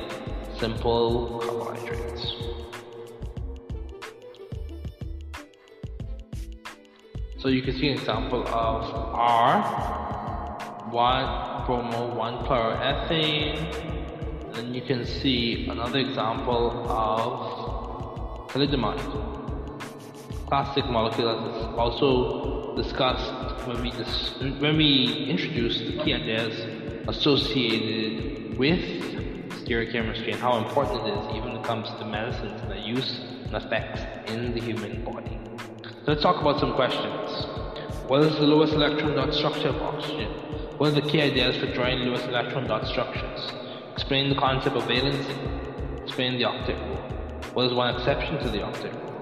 [0.59, 2.33] simple carbohydrates.
[7.39, 9.63] So you can see an example of R,
[10.91, 19.33] 1 bromo, 1 chloroethane, and you can see another example of thalidomide
[20.53, 23.31] plastic molecule as also discussed
[23.67, 26.55] when we, dis when we introduced the key ideas
[27.09, 28.81] associated with
[29.65, 33.21] stereochemistry and how important it is even when it comes to medicines and their use
[33.45, 35.39] and effects in the human body.
[36.07, 37.47] Let's talk about some questions.
[38.09, 40.29] What is the Lewis electron dot structure of oxygen?
[40.79, 43.53] What are the key ideas for drawing Lewis electron dot structures?
[43.93, 45.37] Explain the concept of valency.
[46.03, 46.97] Explain the octet rule.
[47.55, 49.13] What is one exception to the octet rule?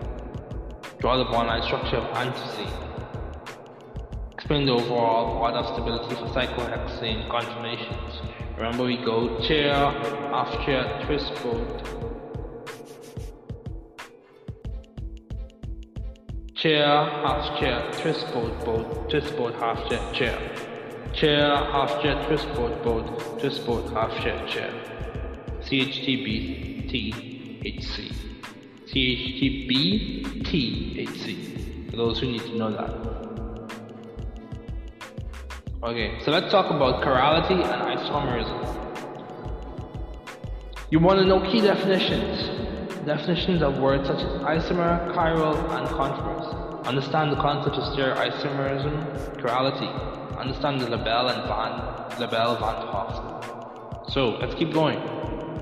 [1.00, 2.89] Draw the bond-line structure of antizine.
[4.50, 8.20] Explain the overall of stability for cyclohexane conformations.
[8.56, 11.84] Remember we go chair, half chair, twist boat,
[16.56, 20.36] chair, half chair, twist boat, boat, twist boat, half chair, chair.
[21.14, 24.72] Chair, half chair, twist boat, boat, twist boat, half chair, chair.
[25.62, 26.90] CHTBTHC.
[28.88, 30.20] CHTBTHC.
[31.88, 33.29] For those who need to know that.
[35.82, 38.60] Okay, so let's talk about chirality and isomerism.
[40.90, 43.06] You want to know key definitions.
[43.06, 46.44] Definitions of words such as isomer, chiral, and conference.
[46.86, 49.88] Understand the concept of stereoisomerism, chirality.
[50.38, 54.12] Understand the Lebel and Van Lebel Van Hoff.
[54.12, 54.98] So let's keep going.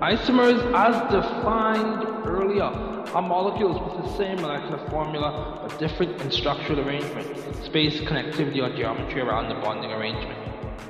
[0.00, 6.78] Isomers, as defined earlier, are molecules with the same molecular formula but different in structural
[6.87, 7.26] arrangement,
[7.64, 10.38] space, connectivity, or geometry around the bonding arrangement.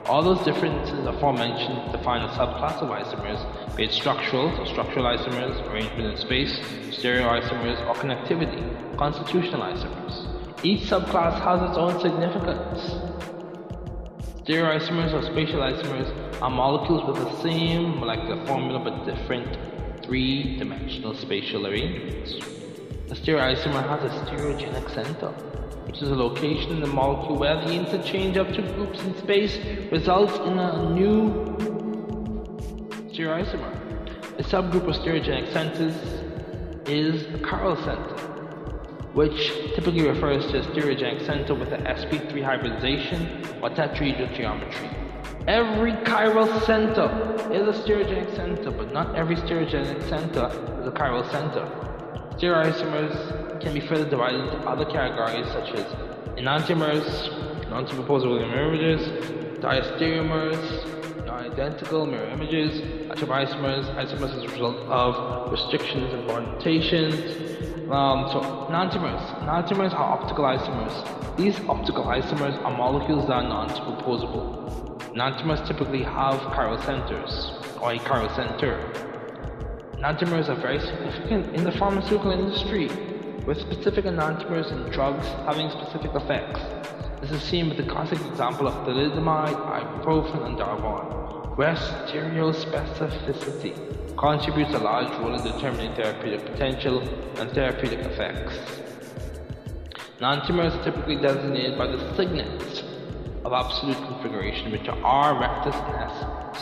[0.05, 5.59] All those differences aforementioned define a subclass of isomers, be it structural, so structural isomers,
[5.71, 6.59] arrangement in space,
[6.91, 10.63] stereoisomers, or connectivity, constitutional isomers.
[10.63, 13.08] Each subclass has its own significance.
[14.49, 19.59] Stereoisomers or spatial isomers are molecules with the same molecular formula but different
[20.03, 22.33] three-dimensional spatial arrangements.
[23.11, 25.29] A stereoisomer has a stereogenic center,
[25.85, 29.59] which is a location in the molecule where the interchange of two groups in space
[29.93, 31.29] results in a new
[33.13, 33.75] stereoisomer.
[34.39, 35.95] A subgroup of stereogenic centers
[36.89, 38.28] is a chiral center,
[39.19, 43.21] which typically refers to a stereogenic center with an sp3 hybridization
[43.61, 44.89] or tetrahedral geometry.
[45.49, 47.09] Every chiral center
[47.53, 50.47] is a stereogenic center, but not every stereogenic center
[50.81, 51.65] is a chiral center.
[52.37, 55.87] Stereoisomers can be further divided into other categories such as
[56.39, 57.09] enantiomers,
[57.71, 59.03] non-superposable images,
[61.29, 67.15] diastereomers, non-identical mirror images, atropisomers, isomers as a result of restrictions and bond mutations,
[67.91, 69.23] um, so enantiomers.
[69.43, 71.37] Enantiomers are optical isomers.
[71.37, 74.99] These optical isomers are molecules that are non-superposable.
[75.15, 78.79] Enantiomers typically have chiral centers, or a chiral center.
[79.99, 82.89] Enantiomers are very significant in the pharmaceutical industry,
[83.47, 86.61] with specific enantiomers in drugs having specific effects.
[87.21, 91.18] This is seen with the classic example of thalidomide, ibuprofen, and Darvon,
[91.59, 93.75] where stereospecificity
[94.17, 97.01] contributes a large role in determining therapeutic potential
[97.41, 98.55] and therapeutic effects.
[100.21, 102.85] Non-tumors are typically designated by the signets
[103.45, 106.13] of absolute configuration, which are R rectus and S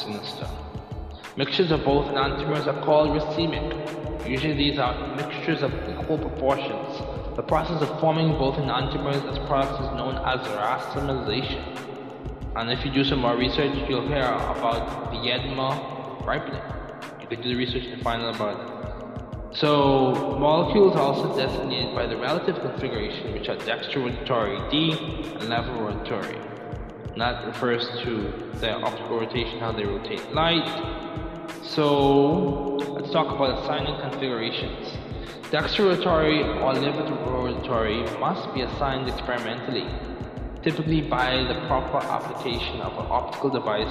[0.02, 0.48] sinister.
[1.36, 4.26] Mixtures of both enantiomers are called racemic.
[4.26, 7.02] Usually these are mixtures of equal proportions.
[7.36, 11.95] The process of forming both enantiomers as products is known as racemization.
[12.56, 16.62] And if you do some more research, you'll hear about the Viedma ripening.
[17.20, 19.56] You can do the research and find out about it.
[19.56, 26.40] So molecules are also designated by the relative configuration, which are dextrorotatory D and levorotatory.
[27.12, 30.66] And that refers to their optical rotation, how they rotate light.
[31.62, 34.96] So let's talk about assigning configurations.
[35.50, 39.86] Dextrorotatory or levorotatory must be assigned experimentally,
[40.66, 43.88] typically by the proper application of an optical device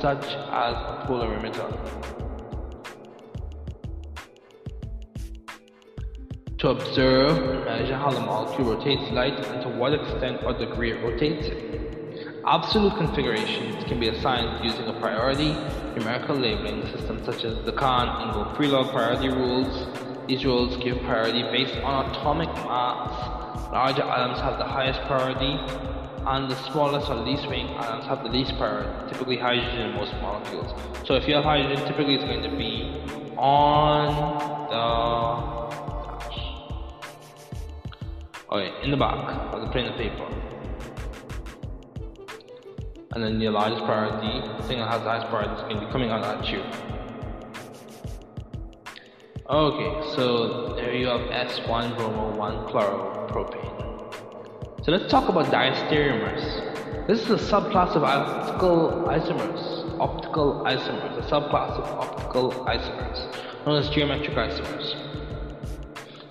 [0.00, 1.68] such as a polarimeter.
[6.56, 10.92] to observe and measure how the molecule rotates light and to what extent or degree
[10.92, 12.40] it rotates it.
[12.46, 15.52] Absolute configurations can be assigned using a priority
[15.94, 19.86] numerical labeling system such as the Cahn-Ingold Prelog priority rules.
[20.26, 23.70] These rules give priority based on atomic mass.
[23.70, 25.60] Larger atoms have the highest priority
[26.26, 30.12] and the smallest or least weighing atoms have the least priority, typically hydrogen in most
[30.14, 30.72] molecules.
[31.06, 33.00] So if you have hydrogen, typically it's going to be
[33.36, 35.64] on the
[38.54, 40.28] Okay, in the back of the plane of paper.
[43.10, 45.86] And then the largest priority, the thing that has the highest priority is going to
[45.86, 46.62] be coming out at you.
[49.50, 53.83] Okay, so there you have S1 bromo 1 chloropropane.
[54.84, 57.06] So let's talk about diastereomers.
[57.06, 63.82] This is a subclass of optical isomers, optical isomers, a subclass of optical isomers, known
[63.82, 64.94] as geometric isomers.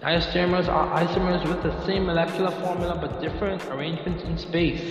[0.01, 4.88] Diastereomers are isomers with the same molecular formula but different arrangements in space.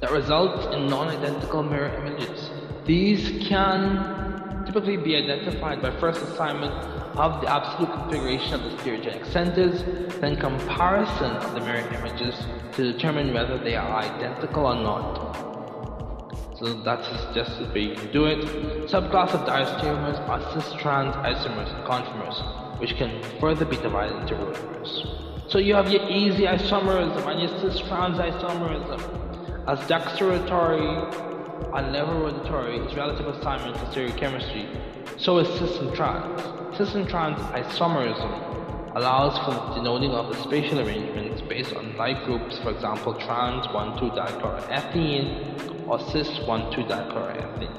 [0.00, 2.50] That results in non-identical mirror images.
[2.86, 4.31] These can
[4.72, 6.72] typically be identified by first assignment
[7.18, 9.84] of the absolute configuration of the stereogenic centers,
[10.18, 12.34] then comparison of the mirror images
[12.72, 16.56] to determine whether they are identical or not.
[16.58, 18.38] So that's suggested way you can do it.
[18.88, 25.06] Subclass of diastereomers are cis-trans isomers and conformers, which can further be divided into rotors.
[25.48, 29.68] So you have your E-Z isomerism and your cis-trans isomerism.
[29.68, 31.31] As dextrorotatory
[31.74, 34.66] and levorotatory is relative assignment to stereochemistry,
[35.18, 36.42] so is cis and trans.
[36.76, 38.50] Cis and trans isomerism
[38.96, 43.66] allows for the denoting of the spatial arrangements based on like groups, for example, trans
[43.68, 47.78] 1,2-dichloroethene or cis 1,2-dichloroethene.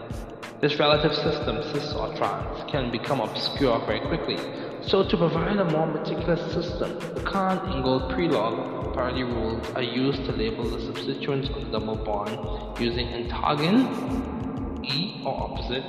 [0.59, 4.39] This relative system, cis or trans, can become obscure very quickly.
[4.85, 10.65] So to provide a more meticulous system, the Cahn-Ingold-Prelog parity rules are used to label
[10.65, 12.37] the substituents of the double bond
[12.79, 15.83] using entgegen, E or opposite,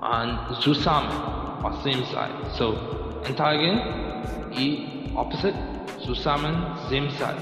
[0.00, 2.34] and zusammen or same side.
[2.56, 2.72] So
[3.24, 5.54] entgegen, E opposite,
[6.00, 6.56] zusammen,
[6.88, 7.40] same side.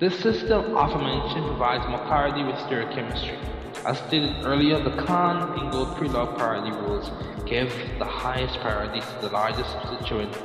[0.00, 3.38] This system aforementioned provides more clarity with stereochemistry.
[3.84, 7.10] As stated earlier, the Cahn-Ingold-Prelog priority rules
[7.46, 7.68] give
[7.98, 10.38] the highest priority to the largest substituent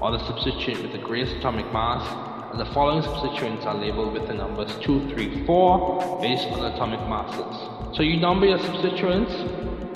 [0.00, 2.06] or the substituent with the greatest atomic mass,
[2.52, 7.00] and the following substituents are labeled with the numbers 2, 3, 4 based on atomic
[7.08, 7.96] masses.
[7.96, 9.32] So you number your substituents,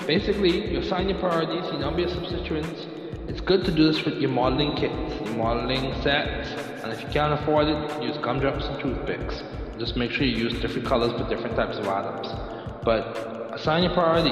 [0.05, 2.85] basically you assign your priorities, you number your substituents.
[3.29, 6.49] It's good to do this with your modeling kits, your modeling sets,
[6.83, 9.41] and if you can't afford it, use gumdrops and toothpicks.
[9.77, 12.58] Just make sure you use different colors for different types of atoms.
[12.83, 14.31] But assign your priority,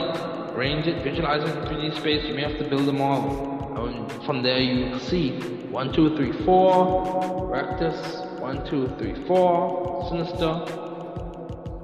[0.54, 2.26] arrange it, visualize it in 3D space.
[2.26, 3.78] You may have to build a model.
[3.78, 10.64] And from there, you see 1, 2, 3, 4, rectus, 1, 2, 3, 4, sinister.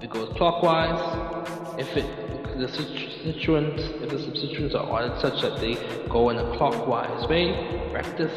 [0.02, 1.80] It goes clockwise.
[1.80, 2.06] If it
[2.58, 5.76] the substituents, if the substituents are ordered such that they
[6.08, 8.32] go in a clockwise way, rectus,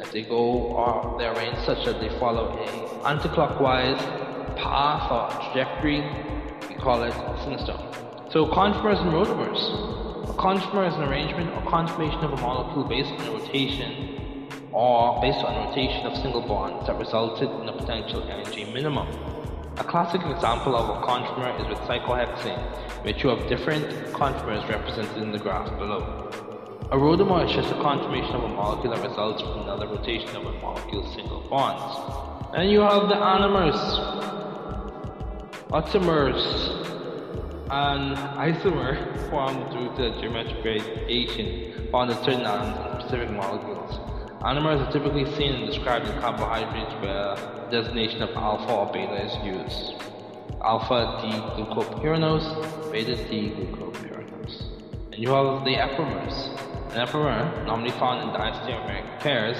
[0.00, 4.00] if they go uh, or they're arranged such that they follow a anti-clockwise
[4.56, 6.00] path or trajectory,
[6.82, 7.14] call it
[7.44, 7.78] sinister.
[8.30, 10.28] So conformers and rotamers.
[10.28, 15.20] A conformer is an arrangement or conformation of a molecule based on a rotation or
[15.20, 19.06] based on rotation of single bonds that resulted in a potential energy minimum.
[19.78, 22.60] A classic example of a conformer is with cyclohexane,
[23.04, 26.28] which you have different conformers represented in the graph below.
[26.90, 30.46] A rotamer is just a conformation of a molecule that results from another rotation of
[30.46, 32.52] a molecule's single bonds.
[32.54, 33.78] And you have the anomers,
[35.72, 36.68] Automers
[37.70, 42.44] and isomer formed due to geometric gradation found in certain
[43.00, 43.94] specific molecules.
[44.42, 49.34] Anomers are typically seen and described in carbohydrates where designation of alpha or beta is
[49.46, 49.94] used.
[50.62, 55.12] Alpha D-glucopyranose, beta D-glucopyranose.
[55.12, 56.50] And you have the epimers.
[56.92, 59.56] An epimer, normally found in diastereomeric pairs,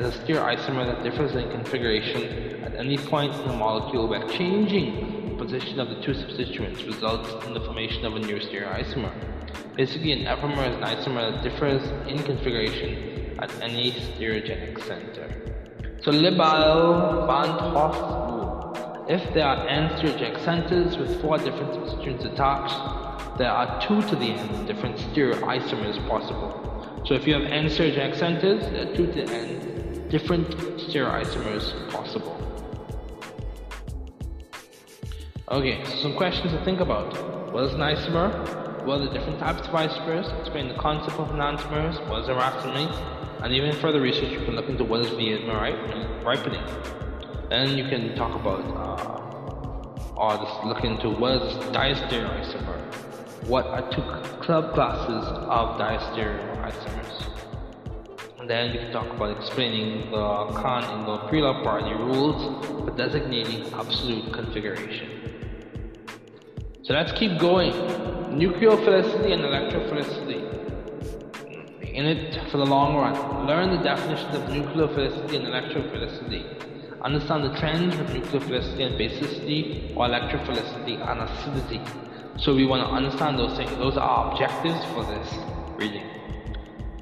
[0.00, 5.13] is a stereoisomer that differs in configuration at any point in the molecule by changing
[5.44, 9.12] position of the two substituents results in the formation of a new stereoisomer.
[9.76, 15.28] Basically, an epimer is an isomer that differs in configuration at any stereogenic center.
[16.02, 17.96] So Le Bel Van 't Hoff
[18.30, 19.06] rule.
[19.08, 24.16] If there are n stereogenic centers with four different substituents attached, there are two to
[24.16, 26.52] the n different stereoisomers possible.
[27.04, 30.48] So if you have n stereogenic centers, there are two to the n different
[30.86, 32.43] stereoisomers possible.
[35.50, 37.12] Okay, so some questions to think about.
[37.52, 38.32] What is an isomer?
[38.86, 40.40] What are the different types of isomers?
[40.40, 42.00] Explain the concept of enantiomers.
[42.08, 42.88] What is a racemate?
[43.42, 46.64] And even further research, you can look into what is Viedma ripening.
[47.50, 53.46] Then you can talk about, uh, or just look into what is diastereoisomer.
[53.46, 54.00] What are two
[54.46, 57.28] subclasses of diastereoisomers?
[58.40, 64.32] And then you can talk about explaining the Cahn-Ingold Prelog parity rules for designating absolute
[64.32, 65.23] configuration.
[66.84, 67.72] So let's keep going.
[68.36, 70.44] Nucleophilicity and electrophilicity.
[71.94, 73.46] In it for the long run.
[73.46, 77.00] Learn the definitions of nucleophilicity and electrophilicity.
[77.00, 81.80] Understand the trends with nucleophilicity and basicity or electrophilicity and acidity.
[82.36, 83.70] So we want to understand those things.
[83.76, 85.34] Those are objectives for this
[85.76, 86.04] reading.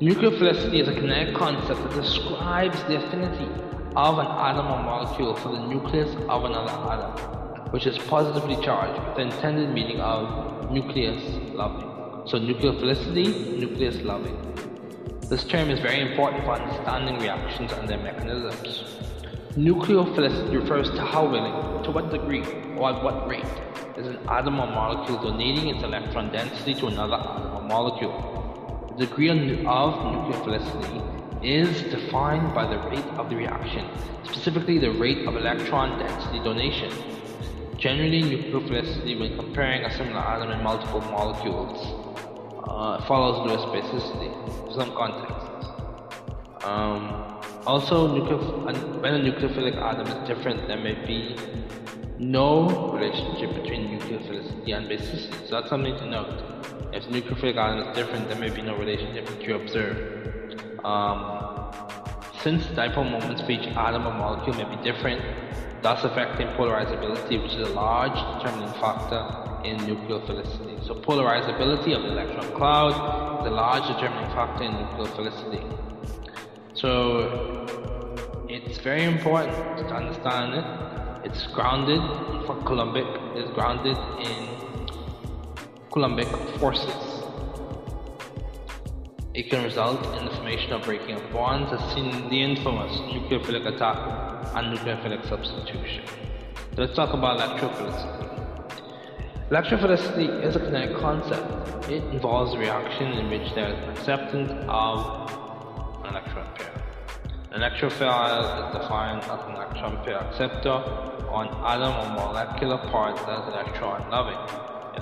[0.01, 3.51] Nucleophilicity is a kinetic concept that describes the affinity
[3.97, 7.42] of an atom or molecule for the nucleus of another atom
[7.73, 11.23] which is positively charged with the intended meaning of nucleus
[11.55, 11.89] loving.
[12.27, 14.37] So nucleophilicity, nucleus loving.
[15.31, 18.85] This term is very important for understanding reactions and their mechanisms.
[19.57, 22.45] Nucleophilicity refers to how willing, to what degree,
[22.77, 23.43] or at what rate
[23.97, 28.93] is an atom or molecule donating its electron density to another atom or molecule.
[28.99, 33.89] The degree of nucleophilicity is defined by the rate of the reaction,
[34.25, 36.93] specifically the rate of electron density donation.
[37.83, 41.81] Generally, nucleophilicity, when comparing a similar atom in multiple molecules,
[42.69, 44.31] uh, follows Lewis basicity
[44.69, 45.67] in some contexts.
[46.63, 51.37] Um, also, when a nucleophilic atom is different, there may be
[52.21, 55.49] no relationship between nucleophilicity and basicity.
[55.49, 56.41] So that's something to note.
[56.93, 60.79] If the nucleophilic atom is different, there may be no relationship that you observe.
[60.85, 61.73] Um,
[62.45, 65.21] since dipole moments for each atom or molecule may be different,
[65.83, 69.23] thus affecting polarizability, which is a large determining factor
[69.65, 70.87] in nuclear nucleophilicity.
[70.87, 75.63] So polarizability of the electron cloud is a large determining factor in nuclear nucleophilicity.
[76.75, 77.67] So
[78.49, 80.65] it's very important to understand it
[81.25, 82.01] it's grounded
[82.47, 83.07] for Coulombic
[83.37, 84.49] it's grounded in
[85.91, 86.29] Coulombic
[86.59, 87.12] forces.
[89.35, 92.95] It can result in the formation of breaking of bonds as seen in the infamous
[92.99, 93.97] nucleophilic attack
[94.55, 96.05] and nucleophilic substitution.
[96.75, 98.29] So let's talk about electrophilicity.
[99.49, 101.91] Electrophilicity is a kinetic concept.
[101.91, 105.31] It involves a reaction in which there is an acceptance of
[106.05, 106.83] an electron pair.
[107.53, 110.69] An electrophile is defined as an electron pair acceptor
[111.33, 114.37] on atom or molecular part that is electron loving,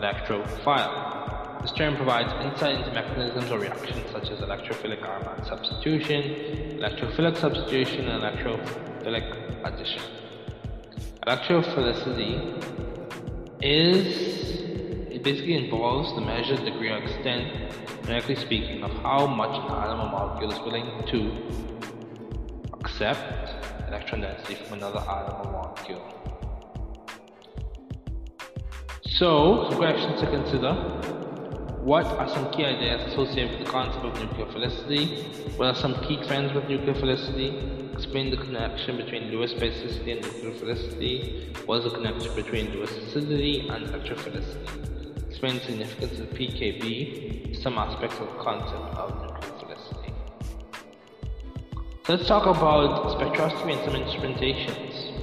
[0.00, 1.19] electrophile.
[1.62, 6.22] This term provides insight into mechanisms or reactions such as electrophilic aromatic substitution,
[6.78, 10.02] electrophilic substitution, and electrophilic addition.
[11.26, 12.40] Electrophilicity
[13.62, 14.40] is
[15.10, 17.52] it basically involves the measured degree or extent,
[18.04, 21.30] numerically speaking, of how much an atom or molecule is willing to
[22.72, 23.50] accept
[23.86, 26.20] electron density from another atom or molecule.
[29.04, 31.19] So, some questions to consider.
[31.80, 35.56] What are some key ideas associated with the concept of nucleophilicity?
[35.56, 37.94] What are some key trends with nucleophilicity?
[37.94, 41.56] Explain the connection between Lewis basicity and nucleophilicity.
[41.64, 45.30] What is the connection between Lewis acidity and electrophilicity?
[45.30, 50.12] Explain the significance of PKB, some aspects of the concept of nuclear nucleophilicity.
[52.08, 55.14] Let's talk about spectroscopy and some instrumentations.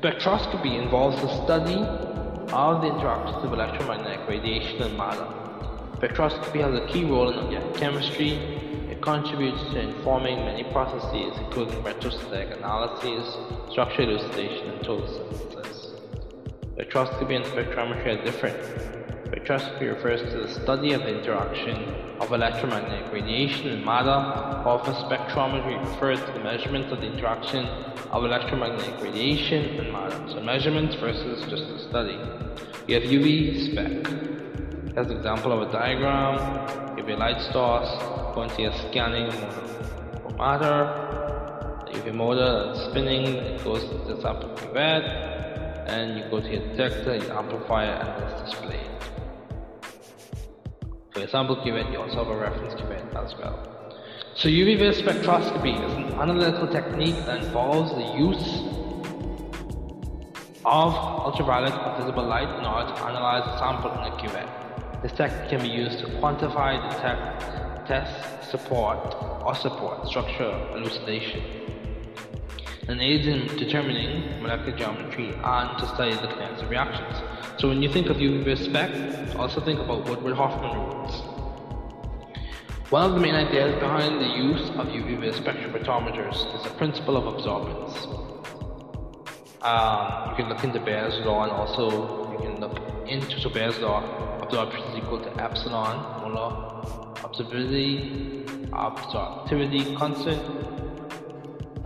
[0.00, 1.82] Spectroscopy involves the study
[2.52, 5.45] of the interactions of electromagnetic radiation and matter.
[5.96, 8.32] Spectroscopy has a key role in organic chemistry.
[8.90, 13.34] It contributes to informing many processes, including retrosynthetic analysis,
[13.70, 15.94] structure elucidation, and total synthesis.
[16.76, 18.58] Spectroscopy and spectrometry are different.
[19.24, 24.92] Spectroscopy refers to the study of the interaction of electromagnetic radiation and matter, while for
[24.92, 27.64] spectrometry refers to the measurement of the interaction
[28.10, 30.28] of electromagnetic radiation and matter.
[30.28, 32.20] So measurements versus just a study.
[32.86, 34.45] You have UV spec.
[34.96, 36.38] As an example of a diagram,
[36.98, 37.86] a light source,
[38.34, 39.30] to your scanning
[40.22, 40.88] for matter,
[41.92, 45.04] UV motor spinning, it goes to the sample cuvette,
[45.86, 48.90] and you go to your detector, your amplifier, and it's displayed.
[51.12, 53.92] For example cuvette, you also have a reference cuvette as well.
[54.34, 58.62] So UV-vis spectroscopy is an analytical technique that involves the use
[60.64, 64.65] of ultraviolet or visible light in order to analyze a sample in a cuvette.
[65.02, 71.42] This technique can be used to quantify, detect, test, support, or support structure elucidation,
[72.88, 77.22] and aids in determining molecular geometry and to study the kinetics of reactions.
[77.58, 81.22] So when you think of UV spec, also think about Woodward-Hoffmann rules.
[82.90, 87.34] One of the main ideas behind the use of UV spectrophotometers is the principle of
[87.34, 87.96] absorbance.
[89.62, 93.78] Um, you can look into Beer's law and also you can look into so Beer's
[93.78, 94.02] law,
[94.42, 96.76] absorption is equal to epsilon molar
[97.26, 100.42] absorptivity, absorptivity constant,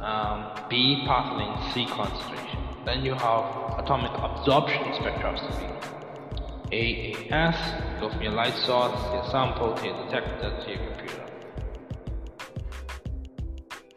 [0.00, 2.58] um, B path length C concentration.
[2.84, 5.68] Then you have atomic absorption spectroscopy.
[6.72, 11.26] AAS, go from your light source, your sample, to your detector, to your computer.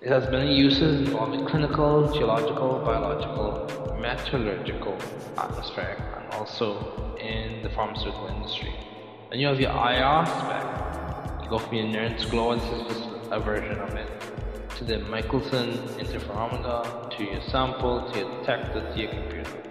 [0.02, 4.98] It has many uses involving clinical, geological, biological, metallurgical,
[5.38, 6.00] atmospheric,
[6.34, 8.74] also in the pharmaceutical industry.
[9.32, 11.44] And you have your IR spec.
[11.44, 14.10] You go from your Nernst glow, this is just a version of it
[14.78, 19.64] to the Michelson interferometer, to your sample, to your detector, to your computer.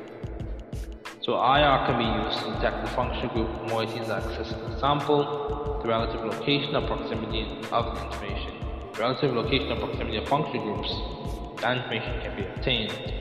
[1.23, 5.81] So IR can be used to detect the function group moieties access to the sample,
[5.83, 8.55] the relative location or proximity of the information,
[8.93, 10.91] the relative location or proximity of function groups,
[11.61, 13.13] that information can be obtained.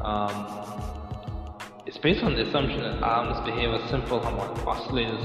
[0.00, 0.89] Um,
[1.90, 5.24] it's based on the assumption that atoms behave as simple harmonic oscillators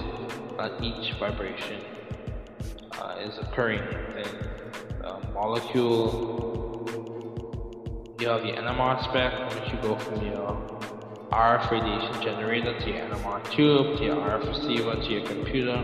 [0.58, 1.80] at each vibration
[2.94, 3.84] uh, is occurring.
[4.18, 4.26] in
[5.06, 6.82] a molecule,
[8.20, 10.58] you have the NMR spec, which you go from your
[11.32, 15.84] RF radiation generator to your NMR tube, to your RF receiver, to your computer.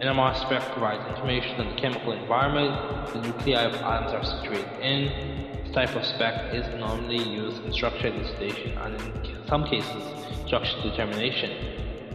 [0.00, 5.45] NMR spec provides information on the chemical environment the nuclei of atoms are situated in.
[5.66, 8.94] This type of spec is normally used in structure elucidation and
[9.26, 10.02] in some cases
[10.46, 11.50] structure determination.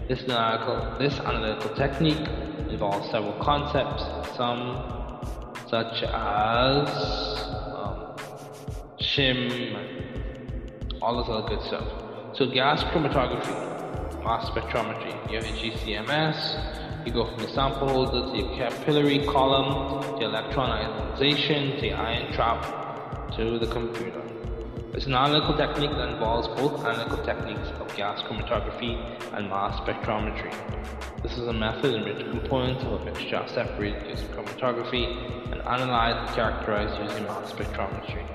[0.08, 2.28] This analytical, this analytical technique
[2.70, 4.04] involves several concepts,
[4.38, 5.20] some
[5.68, 6.89] such as
[7.76, 8.16] um,
[9.02, 9.78] shim,
[11.02, 11.88] all this other good stuff.
[12.34, 18.32] So gas chromatography, mass spectrometry, you have your GCMS, you go from the sample holder
[18.32, 22.81] to your capillary column, to electron ionization, to ion trap,
[23.36, 24.22] to the computer.
[24.94, 28.94] It's an analytical technique that involves both analytical techniques of gas chromatography
[29.34, 30.54] and mass spectrometry.
[31.24, 35.62] This is a method in which components of a mixture are separated using chromatography and
[35.62, 38.28] analyzed and characterized using mass spectrometry.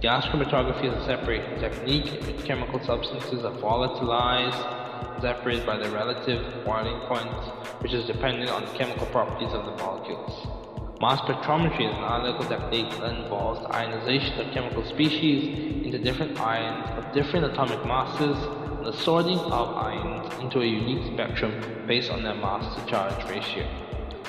[0.00, 5.90] Gas chromatography is a separating technique in which chemical substances are volatilized separated by their
[5.90, 7.48] relative boiling points,
[7.82, 10.65] which is dependent on the chemical properties of the molecules.
[10.98, 16.40] Mass spectrometry is an analytical technique that involves the ionization of chemical species into different
[16.40, 18.38] ions of different atomic masses
[18.78, 21.52] and the sorting of ions into a unique spectrum
[21.86, 23.68] based on their mass to charge ratio.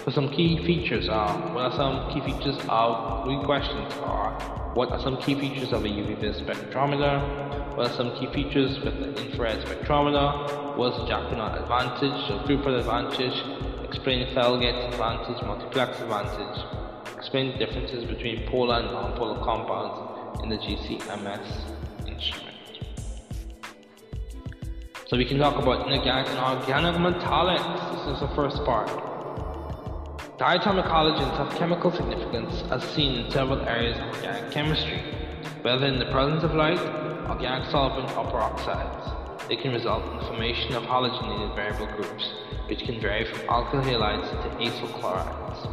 [0.03, 4.34] So some key features are, what are some key features of, three questions are,
[4.74, 7.78] what are some key features of a UV-vis spectrometer?
[7.78, 10.76] What are some key features with the infrared spectrometer?
[10.76, 16.60] What is the Jacquinot advantage, the throughput advantage, Explain Fellgett advantage, multiplex advantage.
[17.16, 22.58] Explain the differences between polar and nonpolar compounds in the GCMS instrument.
[25.08, 28.06] So we can talk about inorganic and organic metallics.
[28.06, 28.90] This is the first part.
[30.38, 35.02] Diatomic halogens have chemical significance as seen in several areas of organic chemistry,
[35.62, 36.80] whether in the presence of light,
[37.30, 39.48] organic solvent, or peroxides.
[39.48, 42.30] They can result in the formation of halogenated variable groups,
[42.68, 45.68] which can vary from alkyl halides to acyl chlorides.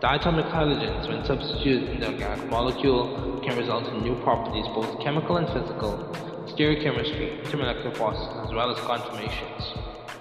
[0.00, 5.38] Diatomic halogens, when substituted in the organic molecule, can result in new properties, both chemical
[5.38, 5.96] and physical,
[6.46, 9.72] stereochemistry, intermolecular forces, as well as conformations.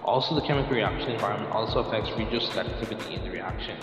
[0.03, 3.77] Also, the chemical reaction environment also affects regioselectivity in the reaction.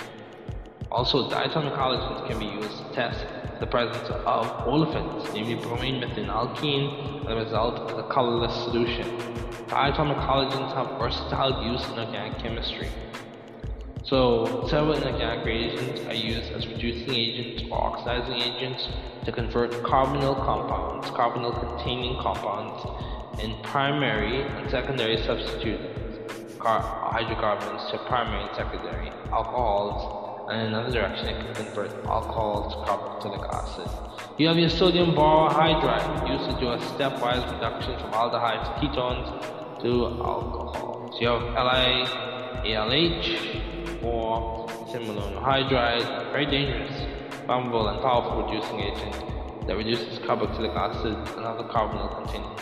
[0.91, 3.27] Also, diatomic halogens can be used to test
[3.61, 9.42] the presence of olefins, namely bromine methane alkene, and the result of a colorless solution.
[9.73, 12.91] Diatomic halogens have versatile use in organic chemistry.
[14.05, 18.87] So, several inorganic reagents are used as reducing agents or oxidizing agents
[19.25, 22.85] to convert carbonyl compounds, carbonyl containing compounds,
[23.43, 26.19] in primary and secondary substitutes,
[26.61, 32.77] hydrocarbons to primary and secondary alcohols and in another direction it can convert alcohol to
[32.91, 33.89] carboxylic acid.
[34.37, 39.62] You have your sodium borohydride used to do a stepwise reduction from aldehydes to ketones
[39.83, 41.21] to alcohols.
[41.21, 41.43] You have
[42.65, 43.27] LiALH
[44.03, 46.93] or simulone hydride, very dangerous,
[47.47, 52.57] flammable and powerful reducing agent that reduces carboxylic acid and other carbonyl containing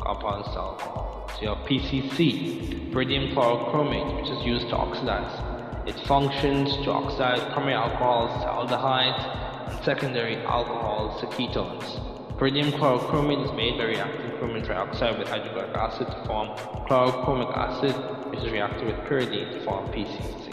[0.00, 1.30] compounds to alcohol.
[1.36, 5.52] So you have PCC, pyridium chlorochromate, which is used to oxidize
[5.84, 12.11] it functions to oxidize primary alcohols to aldehydes and secondary alcohols to ketones.
[12.38, 16.48] Pyridium chlorochromate is made by reacting chromium trioxide with hydrochloric acid to form
[16.88, 17.94] chlorochromic acid,
[18.30, 20.52] which is reacted with pyridine to form PCC.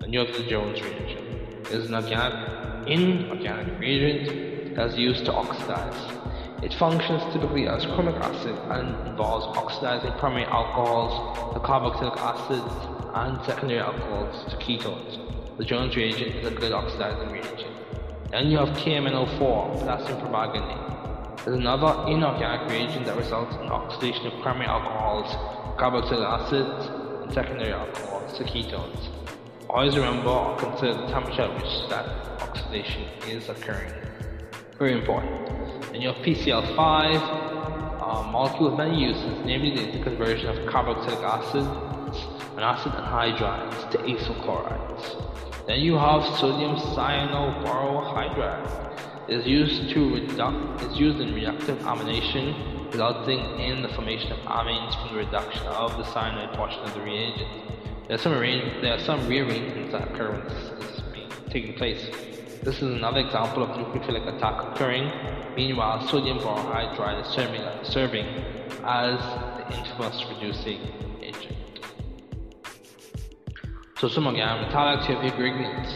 [0.00, 1.66] The Jones reagent.
[1.66, 6.18] It is an organic, inorganic reagent that is used to oxidize.
[6.62, 13.42] It functions typically as chromic acid and involves oxidizing primary alcohols to carboxylic acids and
[13.46, 15.56] secondary alcohols to ketones.
[15.56, 17.71] The Jones reagent is a good oxidizing reagent.
[18.32, 21.44] Then you have KMNO4, potassium permanganate.
[21.44, 25.30] There's another inorganic reagent that results in oxidation of primary alcohols,
[25.76, 26.88] carboxylic acids,
[27.24, 29.10] and secondary alcohols to ketones.
[29.68, 32.06] Always remember or consider the temperature at which that
[32.40, 33.92] oxidation is occurring.
[34.78, 35.92] Very important.
[35.92, 37.16] Then you have PCl5,
[38.00, 41.66] a molecule with many uses, namely the conversion of carboxylic acid
[42.52, 45.21] and acid anhydrides to acyl chlorides.
[45.66, 48.98] Then you have sodium cyanoborohydride.
[49.28, 55.00] Is used to reduct is used in reductive amination, resulting in the formation of amines
[55.00, 57.48] from the reduction of the cyanide portion of the reagent.
[58.08, 62.04] There are some, there are some rearrangements that occur when this is being, taking place.
[62.64, 65.08] This is another example of nucleophilic attack occurring.
[65.54, 68.26] Meanwhile, sodium borohydride is serving, serving
[68.84, 69.20] as
[69.58, 70.80] the infamous reducing.
[74.02, 75.92] So some your Grignards.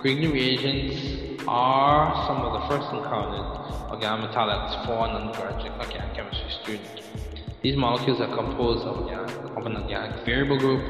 [0.00, 3.42] Grignard reagents are some of the first encountered
[3.90, 7.02] organometallics for an undergraduate organic chemistry student.
[7.60, 9.10] These molecules are composed of,
[9.56, 10.80] of an organic variable group,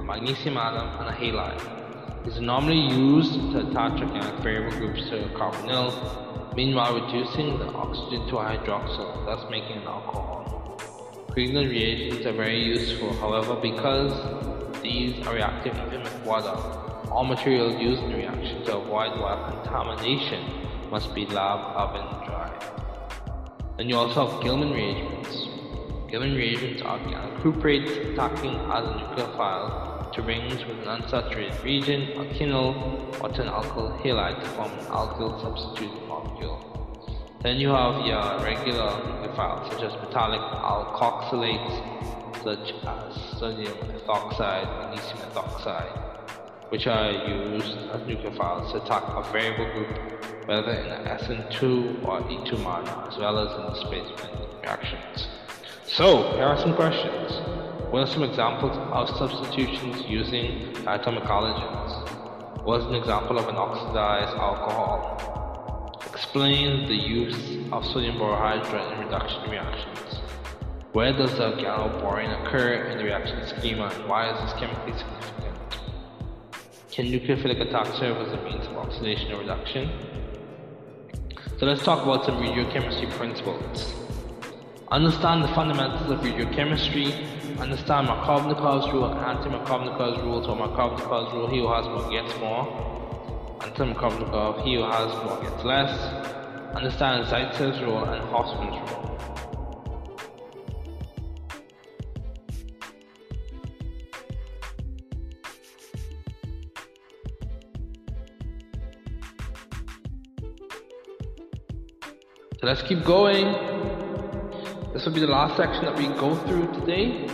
[0.00, 2.26] a magnesium atom, and a halide.
[2.26, 8.26] It's normally used to attach organic variable groups to a carbonyl, meanwhile reducing the oxygen
[8.26, 10.80] to a hydroxyl, thus making an alcohol.
[11.28, 16.54] Grignard reagents are very useful, however, because these are reactive even with water.
[17.10, 20.44] All materials used in the reaction to avoid water contamination
[20.90, 22.50] must be lab oven dry.
[23.76, 25.46] Then you also have Gilman reagents.
[26.10, 32.08] Gilman reagents are organic cuprates attacking as a nucleophile to rings with an unsaturated region,
[32.16, 36.72] alkenyl, or to an alkyl halide to form an alkyl substituted molecule.
[37.42, 45.18] Then you have your regular nucleophiles such as metallic alkoxylates such as sodium ethoxide, magnesium
[45.30, 50.16] ethoxide, which are used as nucleophiles to attack a variable group
[50.46, 55.26] whether in an SN2 or E2 manner as well as in displacement reactions.
[55.84, 57.32] So, here are some questions.
[57.90, 62.62] What are some examples of substitutions using atomic halogens?
[62.64, 65.98] What is an example of an oxidized alcohol?
[66.06, 70.15] Explain the use of sodium borohydride in reduction reactions.
[70.96, 75.54] Where does the organoborane occur in the reaction schema and why is this chemically significant?
[76.90, 79.90] Can nucleophilic attack serve as a means of oxidation or reduction?
[81.58, 83.94] So let's talk about some regiochemistry principles.
[84.90, 87.12] Understand the fundamentals of regiochemistry.
[87.60, 90.42] Understand Markovnikov's rule anti-Markovnikov's rule.
[90.44, 93.58] So Markovnikov's rule, he who has more gets more.
[93.62, 95.92] Anti-Markovnikov, he who has more gets less.
[96.74, 99.15] Understand Zaitsev's rule and Hofmann's rule.
[112.66, 113.46] Let's keep going.
[114.92, 117.24] This will be the last section that we go through today.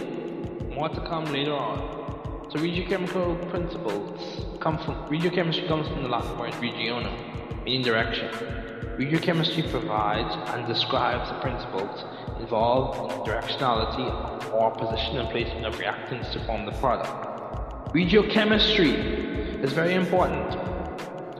[0.75, 2.51] More to come later on.
[2.51, 8.29] So regiochemical principles come from regiochemistry comes from the Latin word regionum, meaning direction.
[8.99, 12.05] Regiochemistry provides and describes the principles
[12.39, 17.09] involved in the directionality or position and placement of reactants to form the product.
[17.95, 20.72] Regiochemistry is very important.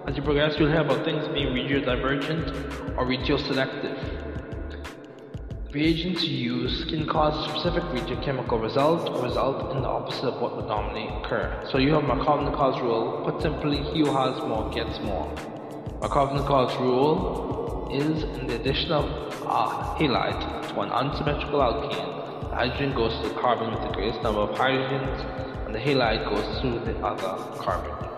[0.05, 3.97] As you progress, you'll hear about things being regiodivergent or regio regioselective.
[5.73, 10.57] Reagents used can cause a specific regiochemical result or result in the opposite of what
[10.57, 11.65] would normally occur.
[11.71, 13.23] So you have Markovnikov's rule.
[13.25, 15.33] Put simply, he who has more gets more.
[16.01, 22.93] Markovnikov's rule is in the addition of a halide to an unsymmetrical alkene, the hydrogen
[22.93, 26.81] goes to the carbon with the greatest number of hydrogens, and the halide goes to
[26.81, 28.12] the other carbon.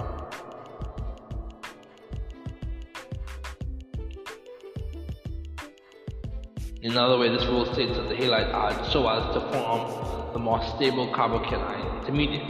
[6.85, 10.39] In another way, this rule states that the halide adds so as to form the
[10.39, 12.45] more stable carbocation intermediate.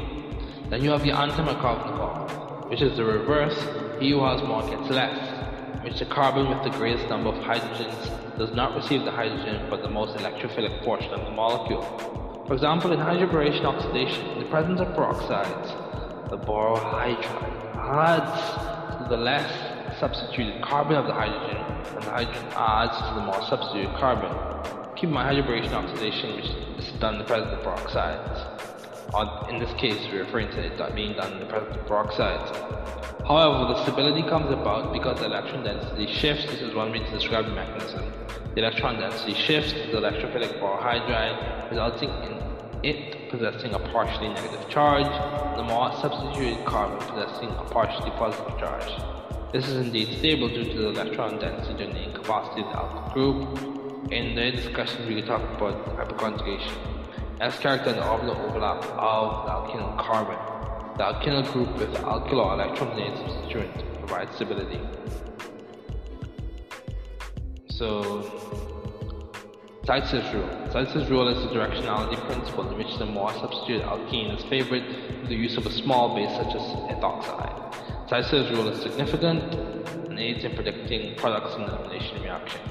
[0.70, 3.56] Then you have your anti-Markovnikov, which is the reverse,
[4.00, 8.36] he who has more gets less, which the carbon with the greatest number of hydrogens
[8.36, 11.84] does not receive the hydrogen but the most electrophilic portion of the molecule.
[12.48, 19.16] For example, in hydroboration oxidation, in the presence of peroxides, the borohydride adds to the
[19.16, 19.73] less
[20.04, 21.56] substituted carbon of the hydrogen,
[21.96, 24.30] and the hydrogen adds to the more substituted carbon.
[24.96, 28.38] Keep in mind hydroboration oxidation, which is done in the presence of peroxides.
[29.14, 32.52] Or in this case, we're referring to it being done in the presence of peroxides.
[33.26, 36.44] However, the stability comes about because the electron density shifts.
[36.52, 38.04] This is one way to describe the mechanism.
[38.54, 42.44] The electron density shifts to the electrophilic borohydride, resulting in
[42.82, 45.08] it possessing a partially negative charge,
[45.56, 49.13] the more substituted carbon possessing a partially positive charge.
[49.54, 53.14] This is indeed stable due to the electron density and the capacity of the alkyl
[53.14, 54.10] group.
[54.10, 56.74] In the discussion, we talk about hyperconjugation
[57.40, 60.34] as character and the orbital overlap of the alkyl carbon.
[60.98, 64.80] The alkyl group with alkyl or electron substituent provides stability.
[67.68, 68.22] So,
[69.84, 70.48] Zaitsev's rule.
[70.72, 74.82] Zaitsev's rule is the directionality principle in which the more substituted alkene is favored
[75.20, 77.83] with the use of a small base such as ethoxide.
[78.08, 82.68] Zaitsev's rule is significant and aids in predicting products and elimination reactions.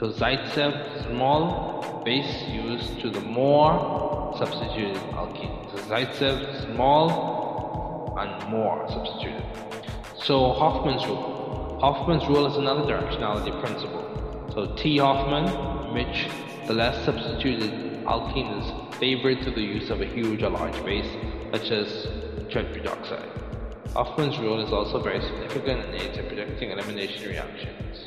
[0.00, 5.70] So Zaitsev small base used to the more substituted alkene.
[5.70, 9.44] So Zaitsev small and more substituted.
[10.24, 11.78] So Hofmann's rule.
[11.80, 14.50] Hofmann's rule is another directionality principle.
[14.52, 16.28] So T Hofmann, which
[16.66, 21.10] the less substituted alkene is favored to the use of a huge or large base,
[21.52, 22.08] such as
[22.88, 23.43] oxide.
[23.94, 28.06] Hofmann's rule is also very significant in aids in predicting elimination reactions.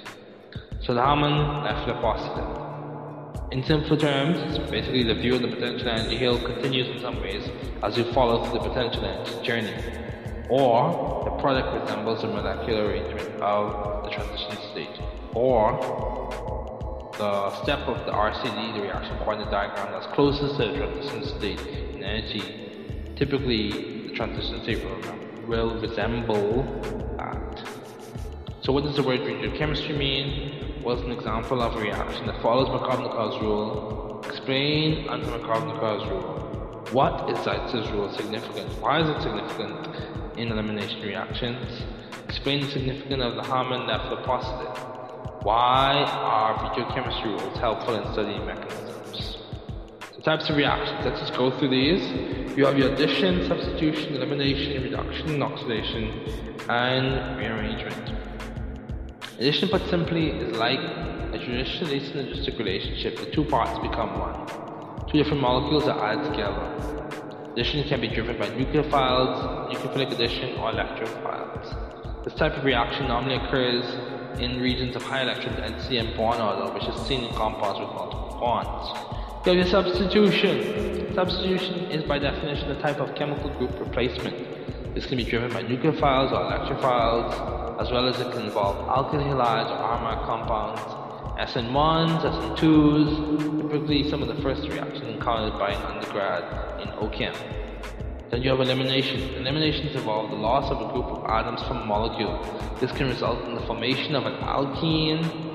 [0.82, 3.54] So the Hammond-Leffler postulate.
[3.54, 7.22] In simple terms, it's basically the view of the potential energy hill continues in some
[7.22, 7.50] ways
[7.84, 9.74] as you follow through the potential energy journey.
[10.50, 15.02] Or the product resembles the molecular arrangement of the transition state.
[15.34, 15.80] Or
[17.18, 21.62] the step of the RCD, the reaction coordinate diagram, that's closest to the transition state
[21.96, 23.14] in energy.
[23.16, 26.64] Typically, the transition state will, will resemble
[27.18, 27.64] that.
[28.62, 30.82] So what does the word regiochemistry mean?
[30.84, 34.24] What's an example of a reaction that follows Markovnikov's rule.
[34.28, 36.84] Explain under Markovnikov's rule.
[36.92, 38.70] What is Zaitz's rule significant?
[38.82, 41.84] Why is it significant in elimination reactions?
[42.26, 44.78] Explain the significance of the Hammond-Leffler postulate.
[45.44, 48.87] Why are regiochemistry rules helpful in studying mechanisms?
[50.28, 52.04] Types of reactions, let's just go through these.
[52.58, 56.20] You have your addition, substitution, elimination, reduction, oxidation,
[56.68, 58.12] and rearrangement.
[59.38, 63.18] Addition, put simply, is like a traditional synergistic relationship.
[63.18, 65.08] The two parts become one.
[65.08, 67.54] Two different molecules are added together.
[67.54, 72.26] Addition can be driven by nucleophiles, nucleophilic addition, or electrophiles.
[72.26, 73.86] This type of reaction normally occurs
[74.42, 77.88] in regions of high electron density and bond order, which is seen in compounds with
[77.88, 79.17] multiple bonds.
[79.48, 81.16] Your substitution.
[81.16, 84.36] Substitution is by definition a type of chemical group replacement.
[84.94, 89.24] This can be driven by nucleophiles or electrophiles, as well as it can involve alkyl
[89.24, 90.82] halides or aromatic compounds,
[91.40, 97.34] SN1s, SN2s, typically some of the first reactions encountered by an undergrad in OChem.
[98.30, 99.34] Then you have elimination.
[99.36, 102.38] Eliminations involve the loss of a group of atoms from a molecule.
[102.82, 105.47] This can result in the formation of an alkene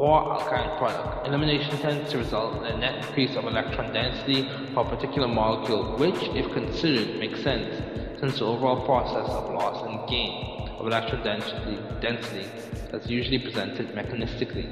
[0.00, 1.26] or alkyne product.
[1.26, 5.94] Elimination tends to result in a net increase of electron density for a particular molecule,
[5.98, 7.70] which, if considered, makes sense
[8.18, 12.46] since the overall process of loss and gain of electron density, density
[12.94, 14.66] is usually presented mechanistically.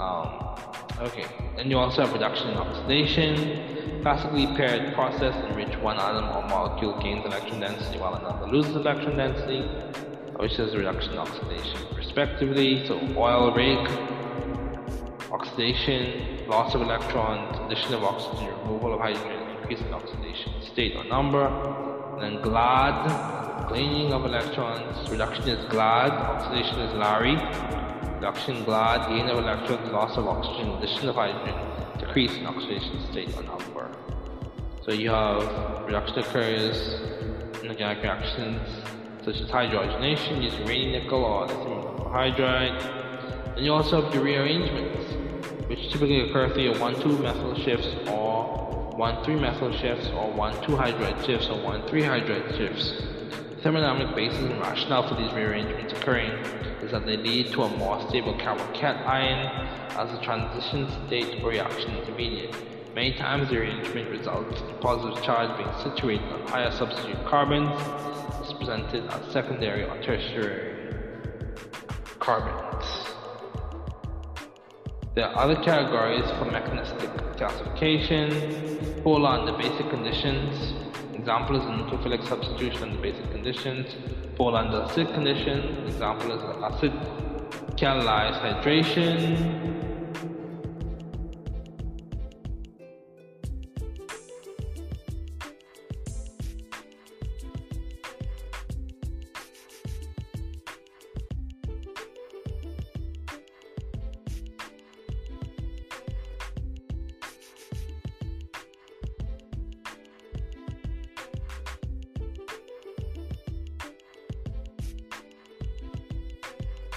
[0.00, 0.56] Um,
[1.00, 1.26] okay,
[1.56, 6.48] then you also have reduction and oxidation, classically paired process in which one atom or
[6.48, 9.60] molecule gains electron density while another loses electron density,
[10.36, 12.86] which is reduction and oxidation respectively.
[12.86, 13.86] So oil rig,
[15.56, 21.04] oxidation, loss of electrons, addition of oxygen, removal of hydrogen, increase in oxidation state or
[21.04, 21.48] number,
[22.20, 27.36] then GLAD, cleaning of electrons, reduction is GLAD, oxidation is Larry,
[28.16, 31.54] reduction GLAD, gain of electrons, loss of oxygen, addition of hydrogen,
[31.98, 33.90] decrease in oxidation state or number.
[34.84, 37.00] So you have reduction occurs
[37.62, 38.60] in organic reactions
[39.24, 43.56] such as hydrogenation using Raney nickel or lithium hydride.
[43.56, 45.25] And you also have the rearrangements,
[45.66, 51.48] which typically occur through 1-2 methyl shifts or 1-3 methyl shifts or 1-2 hydride shifts
[51.48, 52.92] or 1-3 hydride shifts.
[53.50, 56.30] The thermodynamic basis and rationale for these rearrangements occurring
[56.82, 59.46] is that they lead to a more stable carbon-cation
[59.96, 62.54] as the transition state or reaction intermediate.
[62.94, 67.70] Many times the arrangement results in positive charge being situated on higher substitute carbons,
[68.46, 70.94] is presented as secondary or tertiary
[72.18, 73.15] carbons.
[75.16, 77.08] There are other categories for mechanistic
[77.38, 80.74] classification, fall under basic conditions.
[81.14, 83.86] Example is a nucleophilic substitution under basic conditions.
[84.36, 85.86] Fall under acid condition.
[85.86, 86.92] Example is acid
[87.78, 89.75] catalyzed hydration.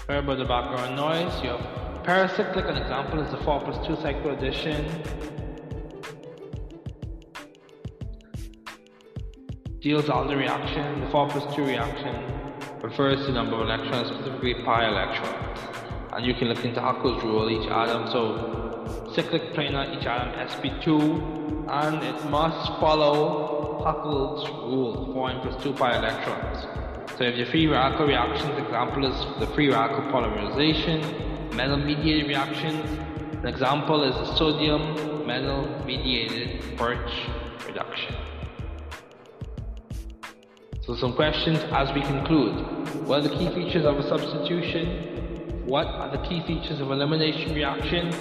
[0.10, 1.44] Heard about the background noise.
[1.44, 1.62] You have
[2.04, 4.84] pericyclic, an example is the 4 plus 2 cycloaddition.
[9.80, 11.02] Deals all the reaction.
[11.02, 12.26] The 4 plus 2 reaction
[12.82, 15.60] refers to number of electrons, specifically pi electrons.
[16.14, 18.08] And you can look into Huckel's rule, each atom.
[18.10, 25.74] So cyclic planar, each atom sp2, and it must follow Huckel's rule, 4n plus 2
[25.74, 26.89] pi electrons.
[27.20, 32.82] So if your free radical reactions, example is the free radical polymerization, metal mediated reactions.
[33.34, 37.28] An example is the sodium metal mediated Birch
[37.68, 38.16] reduction.
[40.80, 42.56] So some questions as we conclude.
[43.06, 45.66] What are the key features of a substitution?
[45.66, 48.16] What are the key features of elimination reactions?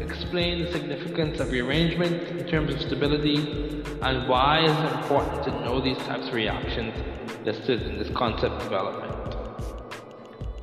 [0.00, 5.50] Explain the significance of rearrangement in terms of stability and why is it important to
[5.66, 6.94] know these types of reactions
[7.44, 9.14] listed in this concept development.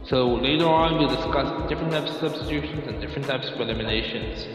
[0.07, 4.47] So later on we'll discuss different types of substitutions and different types of eliminations.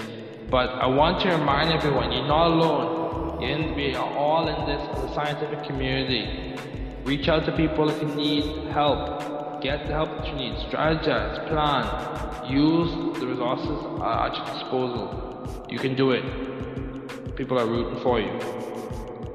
[0.51, 3.43] But I want to remind everyone, you're not alone.
[3.43, 6.55] In, we are all in this scientific community.
[7.05, 9.62] Reach out to people if you need help.
[9.62, 10.55] Get the help that you need.
[10.68, 15.66] Strategize, plan, use the resources at your disposal.
[15.68, 16.25] You can do it.
[17.37, 18.39] People are rooting for you.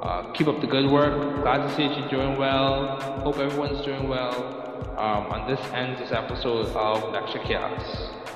[0.05, 1.41] Uh, keep up the good work.
[1.41, 3.01] Glad to see you're doing well.
[3.23, 4.35] Hope everyone's doing well.
[4.99, 8.34] Um, and this ends this episode of Lecture-casts.